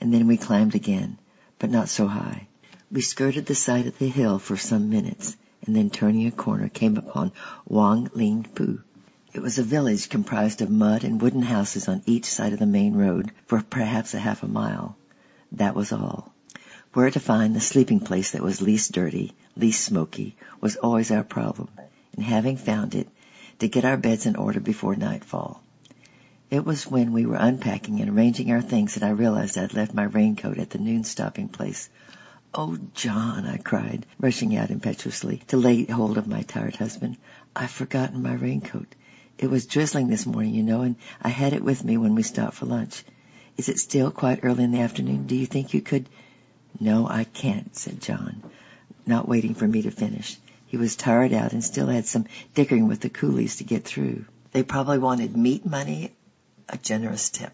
And 0.00 0.12
then 0.12 0.26
we 0.26 0.36
climbed 0.36 0.74
again, 0.74 1.18
but 1.58 1.70
not 1.70 1.88
so 1.88 2.06
high. 2.06 2.48
We 2.92 3.00
skirted 3.00 3.46
the 3.46 3.54
side 3.54 3.86
of 3.86 3.98
the 3.98 4.08
hill 4.08 4.38
for 4.38 4.56
some 4.56 4.90
minutes, 4.90 5.36
and 5.64 5.74
then 5.74 5.90
turning 5.90 6.26
a 6.26 6.30
corner 6.30 6.68
came 6.68 6.96
upon 6.96 7.32
Wang 7.66 8.10
Ling 8.14 8.44
Pu. 8.54 8.82
It 9.32 9.40
was 9.40 9.58
a 9.58 9.62
village 9.62 10.08
comprised 10.08 10.60
of 10.60 10.70
mud 10.70 11.04
and 11.04 11.20
wooden 11.20 11.42
houses 11.42 11.88
on 11.88 12.02
each 12.04 12.26
side 12.26 12.52
of 12.52 12.58
the 12.58 12.66
main 12.66 12.94
road 12.94 13.32
for 13.46 13.62
perhaps 13.62 14.12
a 14.12 14.18
half 14.18 14.42
a 14.42 14.48
mile. 14.48 14.96
That 15.52 15.74
was 15.74 15.92
all. 15.92 16.32
Where 16.92 17.10
to 17.10 17.20
find 17.20 17.54
the 17.54 17.60
sleeping 17.60 18.00
place 18.00 18.32
that 18.32 18.42
was 18.42 18.60
least 18.60 18.90
dirty, 18.90 19.32
least 19.56 19.84
smoky, 19.84 20.34
was 20.60 20.74
always 20.74 21.12
our 21.12 21.22
problem, 21.22 21.68
and 22.16 22.24
having 22.24 22.56
found 22.56 22.96
it, 22.96 23.06
to 23.60 23.68
get 23.68 23.84
our 23.84 23.96
beds 23.96 24.26
in 24.26 24.34
order 24.34 24.58
before 24.58 24.96
nightfall. 24.96 25.62
It 26.50 26.64
was 26.64 26.88
when 26.88 27.12
we 27.12 27.26
were 27.26 27.36
unpacking 27.36 28.00
and 28.00 28.10
arranging 28.10 28.50
our 28.50 28.60
things 28.60 28.94
that 28.94 29.04
I 29.04 29.10
realized 29.10 29.56
I'd 29.56 29.72
left 29.72 29.94
my 29.94 30.02
raincoat 30.02 30.58
at 30.58 30.70
the 30.70 30.78
noon 30.78 31.04
stopping 31.04 31.48
place. 31.48 31.88
Oh, 32.52 32.76
John, 32.94 33.46
I 33.46 33.58
cried, 33.58 34.04
rushing 34.18 34.56
out 34.56 34.70
impetuously 34.70 35.42
to 35.46 35.56
lay 35.56 35.84
hold 35.84 36.18
of 36.18 36.26
my 36.26 36.42
tired 36.42 36.74
husband. 36.74 37.18
I've 37.54 37.70
forgotten 37.70 38.20
my 38.20 38.34
raincoat. 38.34 38.92
It 39.38 39.48
was 39.48 39.66
drizzling 39.66 40.08
this 40.08 40.26
morning, 40.26 40.54
you 40.54 40.64
know, 40.64 40.82
and 40.82 40.96
I 41.22 41.28
had 41.28 41.52
it 41.52 41.62
with 41.62 41.84
me 41.84 41.96
when 41.98 42.16
we 42.16 42.24
stopped 42.24 42.56
for 42.56 42.66
lunch. 42.66 43.04
Is 43.56 43.68
it 43.68 43.78
still 43.78 44.10
quite 44.10 44.40
early 44.42 44.64
in 44.64 44.72
the 44.72 44.80
afternoon? 44.80 45.28
Do 45.28 45.36
you 45.36 45.46
think 45.46 45.72
you 45.72 45.80
could? 45.80 46.08
No, 46.78 47.08
I 47.08 47.24
can't, 47.24 47.74
said 47.74 48.00
John. 48.00 48.42
not 49.06 49.28
waiting 49.28 49.54
for 49.54 49.66
me 49.66 49.82
to 49.82 49.90
finish. 49.90 50.36
He 50.66 50.76
was 50.76 50.94
tired 50.94 51.32
out 51.32 51.52
and 51.52 51.64
still 51.64 51.88
had 51.88 52.06
some 52.06 52.26
dickering 52.54 52.86
with 52.86 53.00
the 53.00 53.08
coolies 53.08 53.56
to 53.56 53.64
get 53.64 53.84
through. 53.84 54.24
They 54.52 54.62
probably 54.62 54.98
wanted 54.98 55.36
meat 55.36 55.66
money, 55.66 56.12
a 56.68 56.76
generous 56.76 57.28
tip. 57.30 57.52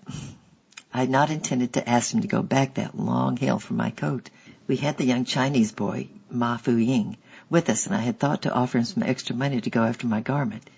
I 0.93 1.01
had 1.01 1.11
not 1.11 1.31
intended 1.31 1.73
to 1.75 1.89
ask 1.89 2.13
him 2.13 2.21
to 2.21 2.29
go 2.29 2.43
back 2.43 2.75
that 2.75 2.99
long 2.99 3.37
hill 3.37 3.59
for 3.59 3.75
my 3.75 3.91
coat. 3.91 4.29
We 4.67 4.77
had 4.77 4.99
the 4.99 5.07
young 5.07 5.25
Chinese 5.25 5.73
boy, 5.73 6.09
Ma 6.31 6.57
Fu 6.57 6.77
Ying, 6.77 7.17
with 7.49 7.71
us 7.71 7.87
and 7.87 7.95
I 7.95 8.01
had 8.01 8.19
thought 8.19 8.43
to 8.43 8.53
offer 8.53 8.79
him 8.79 8.85
some 8.85 9.03
extra 9.03 9.35
money 9.35 9.61
to 9.61 9.71
go 9.71 9.85
after 9.85 10.07
my 10.07 10.21
garment. 10.21 10.69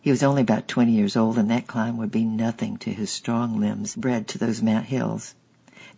He 0.00 0.10
was 0.10 0.22
only 0.22 0.42
about 0.42 0.68
20 0.68 0.92
years 0.92 1.16
old 1.16 1.36
and 1.38 1.50
that 1.50 1.66
climb 1.66 1.96
would 1.96 2.10
be 2.12 2.24
nothing 2.24 2.76
to 2.78 2.92
his 2.92 3.10
strong 3.10 3.58
limbs 3.58 3.96
bred 3.96 4.28
to 4.28 4.38
those 4.38 4.62
mount 4.62 4.86
hills. 4.86 5.34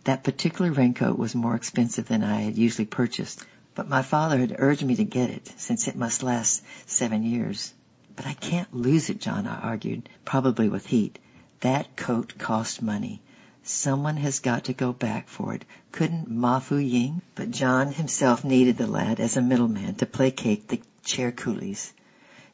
That 0.03 0.23
particular 0.23 0.71
raincoat 0.71 1.17
was 1.17 1.35
more 1.35 1.55
expensive 1.55 2.07
than 2.07 2.23
I 2.23 2.41
had 2.41 2.57
usually 2.57 2.85
purchased, 2.85 3.45
but 3.75 3.89
my 3.89 4.01
father 4.01 4.37
had 4.37 4.55
urged 4.57 4.83
me 4.83 4.95
to 4.95 5.03
get 5.03 5.29
it 5.29 5.51
since 5.57 5.87
it 5.87 5.95
must 5.95 6.23
last 6.23 6.63
seven 6.85 7.23
years. 7.23 7.73
But 8.15 8.25
I 8.25 8.33
can't 8.33 8.73
lose 8.73 9.09
it, 9.09 9.21
John, 9.21 9.47
I 9.47 9.59
argued, 9.59 10.09
probably 10.25 10.69
with 10.69 10.85
heat. 10.85 11.19
That 11.61 11.95
coat 11.95 12.37
cost 12.37 12.81
money. 12.81 13.21
Someone 13.63 14.17
has 14.17 14.39
got 14.39 14.63
to 14.65 14.73
go 14.73 14.91
back 14.91 15.27
for 15.27 15.53
it. 15.53 15.65
Couldn't 15.91 16.29
Ma 16.29 16.59
Fu 16.59 16.77
Ying? 16.77 17.21
But 17.35 17.51
John 17.51 17.91
himself 17.91 18.43
needed 18.43 18.77
the 18.77 18.87
lad 18.87 19.19
as 19.19 19.37
a 19.37 19.41
middleman 19.41 19.95
to 19.95 20.05
placate 20.05 20.67
the 20.67 20.81
chair 21.03 21.31
coolies. 21.31 21.93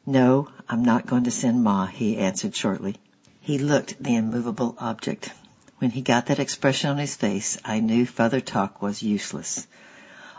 No, 0.04 0.48
I'm 0.68 0.84
not 0.84 1.06
going 1.06 1.24
to 1.24 1.30
send 1.30 1.64
Ma, 1.64 1.86
he 1.86 2.18
answered 2.18 2.54
shortly. 2.54 2.96
He 3.40 3.58
looked 3.58 4.02
the 4.02 4.16
immovable 4.16 4.76
object. 4.78 5.32
When 5.78 5.92
he 5.92 6.02
got 6.02 6.26
that 6.26 6.40
expression 6.40 6.90
on 6.90 6.98
his 6.98 7.14
face, 7.14 7.56
I 7.64 7.78
knew 7.78 8.04
further 8.04 8.40
talk 8.40 8.82
was 8.82 9.00
useless. 9.00 9.64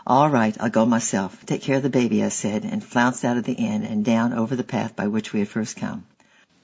All 0.06 0.28
right, 0.28 0.54
I'll 0.60 0.68
go 0.68 0.84
myself. 0.84 1.46
Take 1.46 1.62
care 1.62 1.78
of 1.78 1.82
the 1.82 1.88
baby, 1.88 2.22
I 2.22 2.28
said, 2.28 2.66
and 2.66 2.84
flounced 2.84 3.24
out 3.24 3.38
of 3.38 3.44
the 3.44 3.54
inn 3.54 3.82
and 3.84 4.04
down 4.04 4.34
over 4.34 4.54
the 4.54 4.62
path 4.62 4.94
by 4.94 5.06
which 5.06 5.32
we 5.32 5.38
had 5.38 5.48
first 5.48 5.78
come. 5.78 6.04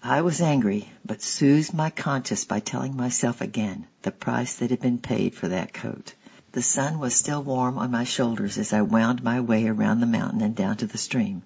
I 0.03 0.21
was 0.21 0.43
angry, 0.43 0.93
but 1.07 1.23
soothed 1.23 1.73
my 1.73 1.89
conscience 1.89 2.45
by 2.45 2.61
telling 2.61 2.95
myself 2.95 3.41
again 3.41 3.87
the 4.03 4.11
price 4.11 4.57
that 4.57 4.69
had 4.69 4.83
been 4.83 4.99
paid 4.99 5.35
for 5.35 5.49
that 5.49 5.73
coat. 5.73 6.13
The 6.53 6.61
sun 6.61 6.99
was 6.99 7.15
still 7.15 7.43
warm 7.43 7.79
on 7.79 7.91
my 7.91 8.05
shoulders 8.05 8.59
as 8.59 8.75
I 8.75 8.83
wound 8.83 9.23
my 9.23 9.41
way 9.41 9.67
around 9.67 10.01
the 10.01 10.07
mountain 10.07 10.43
and 10.43 10.55
down 10.55 10.77
to 10.77 10.87
the 10.87 10.99
stream. 10.99 11.45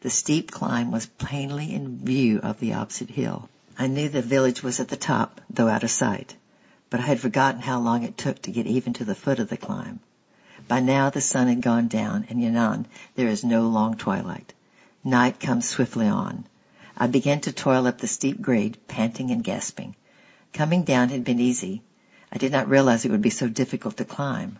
The 0.00 0.10
steep 0.10 0.50
climb 0.50 0.90
was 0.90 1.06
plainly 1.06 1.72
in 1.72 2.04
view 2.04 2.40
of 2.40 2.60
the 2.60 2.74
opposite 2.74 3.08
hill. 3.08 3.48
I 3.78 3.86
knew 3.86 4.10
the 4.10 4.20
village 4.20 4.62
was 4.62 4.78
at 4.78 4.88
the 4.88 4.96
top, 4.96 5.40
though 5.48 5.68
out 5.68 5.82
of 5.82 5.90
sight 5.90 6.36
but 6.90 7.00
I 7.00 7.04
had 7.04 7.20
forgotten 7.20 7.60
how 7.60 7.80
long 7.80 8.02
it 8.02 8.16
took 8.16 8.42
to 8.42 8.52
get 8.52 8.66
even 8.66 8.92
to 8.94 9.04
the 9.04 9.14
foot 9.14 9.38
of 9.38 9.48
the 9.48 9.56
climb. 9.56 10.00
By 10.68 10.80
now 10.80 11.10
the 11.10 11.20
sun 11.20 11.48
had 11.48 11.60
gone 11.60 11.88
down, 11.88 12.26
and 12.28 12.42
Yunnan 12.42 12.86
there 13.14 13.28
is 13.28 13.44
no 13.44 13.68
long 13.68 13.96
twilight. 13.96 14.52
Night 15.04 15.38
comes 15.38 15.68
swiftly 15.68 16.06
on. 16.06 16.46
I 16.96 17.06
began 17.06 17.40
to 17.42 17.52
toil 17.52 17.86
up 17.86 17.98
the 17.98 18.06
steep 18.06 18.40
grade, 18.40 18.78
panting 18.88 19.30
and 19.30 19.44
gasping. 19.44 19.94
Coming 20.52 20.82
down 20.84 21.10
had 21.10 21.24
been 21.24 21.40
easy. 21.40 21.82
I 22.32 22.38
did 22.38 22.52
not 22.52 22.68
realize 22.68 23.04
it 23.04 23.10
would 23.10 23.22
be 23.22 23.30
so 23.30 23.48
difficult 23.48 23.96
to 23.98 24.04
climb. 24.04 24.58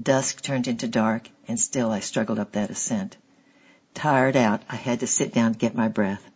Dusk 0.00 0.42
turned 0.42 0.68
into 0.68 0.86
dark, 0.86 1.30
and 1.48 1.58
still 1.58 1.90
I 1.90 2.00
struggled 2.00 2.38
up 2.38 2.52
that 2.52 2.70
ascent. 2.70 3.16
Tired 3.94 4.36
out, 4.36 4.62
I 4.68 4.76
had 4.76 5.00
to 5.00 5.06
sit 5.06 5.34
down 5.34 5.52
to 5.52 5.58
get 5.58 5.74
my 5.74 5.88
breath. 5.88 6.30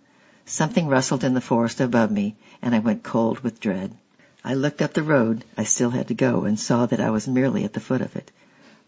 Something 0.44 0.88
rustled 0.88 1.24
in 1.24 1.34
the 1.34 1.40
forest 1.40 1.80
above 1.80 2.10
me, 2.10 2.36
and 2.62 2.74
I 2.74 2.80
went 2.80 3.02
cold 3.02 3.40
with 3.40 3.60
dread. 3.60 3.96
I 4.48 4.54
looked 4.54 4.80
up 4.80 4.94
the 4.94 5.02
road 5.02 5.44
I 5.58 5.64
still 5.64 5.90
had 5.90 6.06
to 6.06 6.14
go 6.14 6.44
and 6.44 6.56
saw 6.56 6.86
that 6.86 7.00
I 7.00 7.10
was 7.10 7.26
merely 7.26 7.64
at 7.64 7.72
the 7.72 7.80
foot 7.80 8.00
of 8.00 8.14
it. 8.14 8.30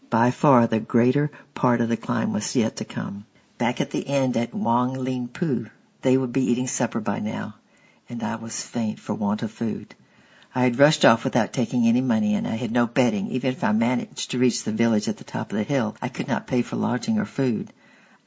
By 0.09 0.31
far 0.31 0.65
the 0.67 0.79
greater 0.79 1.31
part 1.53 1.81
of 1.81 1.89
the 1.89 1.97
climb 1.97 2.31
was 2.31 2.55
yet 2.55 2.77
to 2.77 2.85
come. 2.85 3.25
Back 3.57 3.81
at 3.81 3.91
the 3.91 4.07
end 4.07 4.37
at 4.37 4.53
Wang 4.53 4.93
Ling 4.93 5.27
Pu, 5.27 5.65
they 6.01 6.15
would 6.15 6.31
be 6.31 6.49
eating 6.49 6.67
supper 6.67 7.01
by 7.01 7.19
now, 7.19 7.55
and 8.07 8.23
I 8.23 8.37
was 8.37 8.63
faint 8.63 9.01
for 9.01 9.13
want 9.13 9.43
of 9.43 9.51
food. 9.51 9.95
I 10.55 10.63
had 10.63 10.79
rushed 10.79 11.03
off 11.03 11.25
without 11.25 11.51
taking 11.51 11.85
any 11.87 11.99
money 11.99 12.35
and 12.35 12.47
I 12.47 12.55
had 12.55 12.71
no 12.71 12.87
bedding. 12.87 13.27
Even 13.31 13.51
if 13.51 13.61
I 13.61 13.73
managed 13.73 14.31
to 14.31 14.39
reach 14.39 14.63
the 14.63 14.71
village 14.71 15.09
at 15.09 15.17
the 15.17 15.25
top 15.25 15.51
of 15.51 15.57
the 15.57 15.63
hill, 15.63 15.93
I 16.01 16.07
could 16.07 16.29
not 16.29 16.47
pay 16.47 16.61
for 16.61 16.77
lodging 16.77 17.19
or 17.19 17.25
food. 17.25 17.73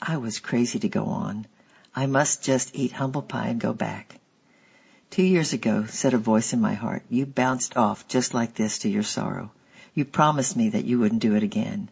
I 0.03 0.18
was 0.18 0.38
crazy 0.38 0.79
to 0.81 0.88
go 0.90 1.07
on. 1.07 1.47
I 1.97 2.05
must 2.05 2.45
just 2.45 2.77
eat 2.77 2.92
humble 2.92 3.23
pie 3.23 3.49
and 3.49 3.59
go 3.59 3.73
back. 3.73 4.18
Two 5.12 5.25
years 5.25 5.53
ago, 5.53 5.85
said 5.85 6.14
a 6.14 6.16
voice 6.16 6.55
in 6.55 6.61
my 6.62 6.72
heart, 6.72 7.03
you 7.11 7.27
bounced 7.27 7.77
off 7.77 8.09
just 8.09 8.33
like 8.33 8.55
this 8.55 8.79
to 8.79 8.88
your 8.88 9.03
sorrow. 9.03 9.51
You 9.92 10.07
promised 10.07 10.57
me 10.57 10.70
that 10.70 10.87
you 10.87 10.98
wouldn't 10.98 11.20
do 11.20 11.35
it 11.35 11.42
again. 11.42 11.90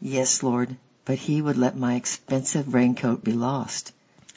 Yes, 0.00 0.42
Lord, 0.42 0.78
but 1.04 1.18
he 1.18 1.42
would 1.42 1.58
let 1.58 1.76
my 1.76 1.96
expensive 1.96 2.72
raincoat 2.72 3.22
be 3.22 3.34
lost. 3.34 3.92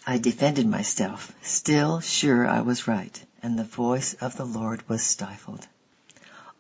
I 0.06 0.18
defended 0.18 0.68
myself, 0.68 1.32
still 1.42 2.02
sure 2.02 2.46
I 2.46 2.60
was 2.60 2.90
right, 2.90 3.26
and 3.42 3.58
the 3.58 3.64
voice 3.64 4.16
of 4.16 4.36
the 4.36 4.46
Lord 4.46 4.84
was 4.90 5.02
stifled. 5.02 5.66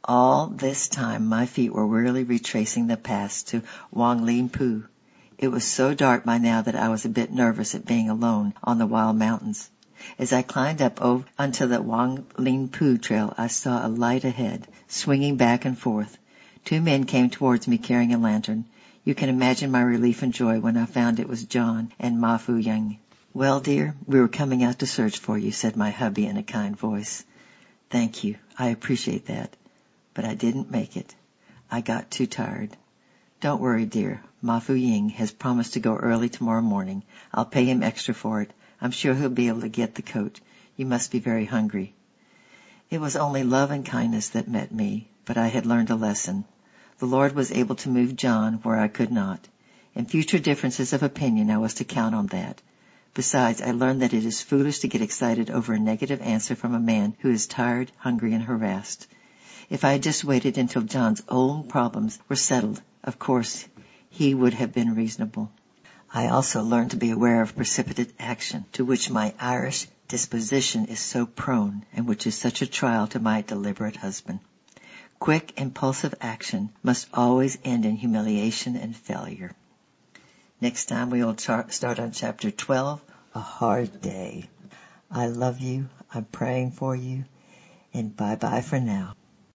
All 0.06 0.48
this 0.48 0.88
time 0.88 1.28
my 1.28 1.46
feet 1.46 1.74
were 1.74 1.86
wearily 1.86 2.24
retracing 2.24 2.88
the 2.88 2.96
path 2.96 3.48
to 3.48 3.64
Wang 3.92 4.24
Ling 4.24 4.48
Pu. 4.48 4.86
It 5.38 5.50
was 5.50 5.66
so 5.66 5.94
dark 5.94 6.24
by 6.24 6.38
now 6.38 6.62
that 6.62 6.78
I 6.78 6.88
was 6.88 7.04
a 7.04 7.10
bit 7.10 7.34
nervous 7.34 7.76
at 7.76 7.86
being 7.86 8.10
alone 8.10 8.54
on 8.64 8.78
the 8.78 8.88
wild 8.88 9.18
mountains. 9.18 9.70
As 10.20 10.34
I 10.34 10.42
climbed 10.42 10.82
up 10.82 11.02
onto 11.02 11.66
the 11.66 11.82
Wang 11.82 12.26
Ling 12.38 12.68
Pu 12.68 12.98
trail, 12.98 13.34
I 13.38 13.48
saw 13.48 13.86
a 13.86 13.88
light 13.88 14.26
ahead, 14.26 14.68
swinging 14.88 15.38
back 15.38 15.66
and 15.66 15.78
forth. 15.78 16.18
Two 16.66 16.82
men 16.82 17.06
came 17.06 17.30
towards 17.30 17.68
me 17.68 17.78
carrying 17.78 18.14
a 18.14 18.18
lantern. 18.18 18.66
You 19.06 19.16
can 19.16 19.30
imagine 19.30 19.72
my 19.72 19.82
relief 19.82 20.22
and 20.22 20.34
joy 20.34 20.60
when 20.60 20.78
I 20.78 20.86
found 20.86 21.20
it 21.20 21.28
was 21.28 21.44
John 21.46 21.92
and 22.00 22.20
Ma 22.20 22.38
Fu 22.38 22.56
Ying. 22.56 23.00
Well, 23.34 23.60
dear, 23.60 23.96
we 24.06 24.20
were 24.20 24.28
coming 24.28 24.64
out 24.64 24.80
to 24.80 24.86
search 24.86 25.20
for 25.20 25.38
you, 25.38 25.52
said 25.52 25.76
my 25.76 25.90
hubby 25.90 26.26
in 26.26 26.38
a 26.38 26.44
kind 26.44 26.78
voice. 26.78 27.26
Thank 27.90 28.24
you. 28.24 28.36
I 28.60 28.68
appreciate 28.70 29.28
that. 29.28 29.56
But 30.14 30.26
I 30.26 30.36
didn't 30.36 30.70
make 30.70 30.98
it. 30.98 31.16
I 31.72 31.82
got 31.82 32.12
too 32.12 32.28
tired. 32.28 32.78
Don't 33.42 33.62
worry, 33.62 33.86
dear. 33.86 34.22
Ma 34.42 34.60
Fu 34.60 34.74
Ying 34.74 35.10
has 35.10 35.32
promised 35.32 35.74
to 35.74 35.80
go 35.80 35.96
early 35.96 36.30
tomorrow 36.30 36.62
morning. 36.62 37.04
I'll 37.34 37.46
pay 37.46 37.66
him 37.66 37.82
extra 37.84 38.14
for 38.14 38.42
it. 38.42 38.52
I'm 38.84 38.92
sure 38.92 39.16
he'll 39.16 39.30
be 39.30 39.48
able 39.48 39.62
to 39.62 39.70
get 39.70 39.96
the 39.96 40.02
coat. 40.02 40.42
You 40.76 40.86
must 40.86 41.10
be 41.10 41.20
very 41.20 41.46
hungry. 41.46 41.94
It 42.90 43.00
was 43.00 43.16
only 43.16 43.46
love 43.46 43.72
and 43.72 43.86
kindness 43.86 44.28
that 44.30 44.50
met 44.50 44.74
me, 44.74 45.08
but 45.24 45.38
I 45.38 45.48
had 45.48 45.66
learned 45.66 45.90
a 45.90 45.96
lesson. 45.96 46.44
The 47.00 47.06
Lord 47.06 47.34
was 47.34 47.54
able 47.54 47.76
to 47.76 47.90
move 47.90 48.18
John 48.18 48.56
where 48.56 48.78
I 48.78 48.90
could 48.90 49.10
not. 49.10 49.48
In 49.96 50.06
future 50.06 50.38
differences 50.38 50.92
of 50.92 51.02
opinion, 51.02 51.50
I 51.50 51.60
was 51.60 51.76
to 51.76 51.86
count 51.86 52.14
on 52.14 52.28
that. 52.28 52.62
Besides, 53.14 53.62
I 53.62 53.72
learned 53.72 54.02
that 54.02 54.14
it 54.14 54.26
is 54.26 54.42
foolish 54.42 54.80
to 54.80 54.90
get 54.90 55.02
excited 55.02 55.50
over 55.50 55.72
a 55.72 55.80
negative 55.80 56.22
answer 56.22 56.54
from 56.54 56.76
a 56.76 56.80
man 56.80 57.16
who 57.20 57.30
is 57.30 57.48
tired, 57.48 57.90
hungry, 57.96 58.34
and 58.34 58.44
harassed. 58.44 59.08
If 59.70 59.86
I 59.86 59.94
had 59.94 60.04
just 60.04 60.26
waited 60.26 60.58
until 60.58 60.82
John's 60.82 61.24
own 61.30 61.70
problems 61.70 62.20
were 62.28 62.36
settled, 62.36 62.82
of 63.02 63.18
course, 63.18 63.66
he 64.10 64.34
would 64.34 64.56
have 64.56 64.74
been 64.74 64.94
reasonable. 64.94 65.52
I 66.16 66.28
also 66.28 66.62
learned 66.62 66.92
to 66.92 66.98
be 66.98 67.10
aware 67.10 67.42
of 67.42 67.56
precipitate 67.56 68.14
action, 68.20 68.66
to 68.74 68.86
which 68.86 69.10
my 69.10 69.34
Irish 69.40 69.88
disposition 70.08 70.86
is 70.86 71.00
so 71.00 71.26
prone, 71.26 71.86
and 71.92 72.08
which 72.08 72.28
is 72.28 72.38
such 72.38 72.62
a 72.62 72.68
trial 72.68 73.08
to 73.08 73.20
my 73.20 73.42
deliberate 73.42 73.96
husband. 73.96 74.40
Quick, 75.18 75.54
impulsive 75.58 76.14
action 76.22 76.70
must 76.84 77.08
always 77.16 77.58
end 77.64 77.84
in 77.84 77.96
humiliation 77.96 78.76
and 78.76 78.96
failure. 78.96 79.56
Next 80.62 80.86
time 80.86 81.10
we 81.10 81.24
will 81.24 81.38
start 81.38 82.00
on 82.00 82.12
chapter 82.12 82.52
12, 82.52 83.02
A 83.34 83.40
Hard 83.40 84.00
Day. 84.00 84.50
I 85.10 85.26
love 85.28 85.62
you. 85.62 85.90
I'm 86.14 86.26
praying 86.26 86.72
for 86.72 86.96
you. 86.96 87.26
And 87.92 88.16
bye 88.16 88.36
bye 88.36 88.62
for 88.62 88.80
now. 88.80 89.16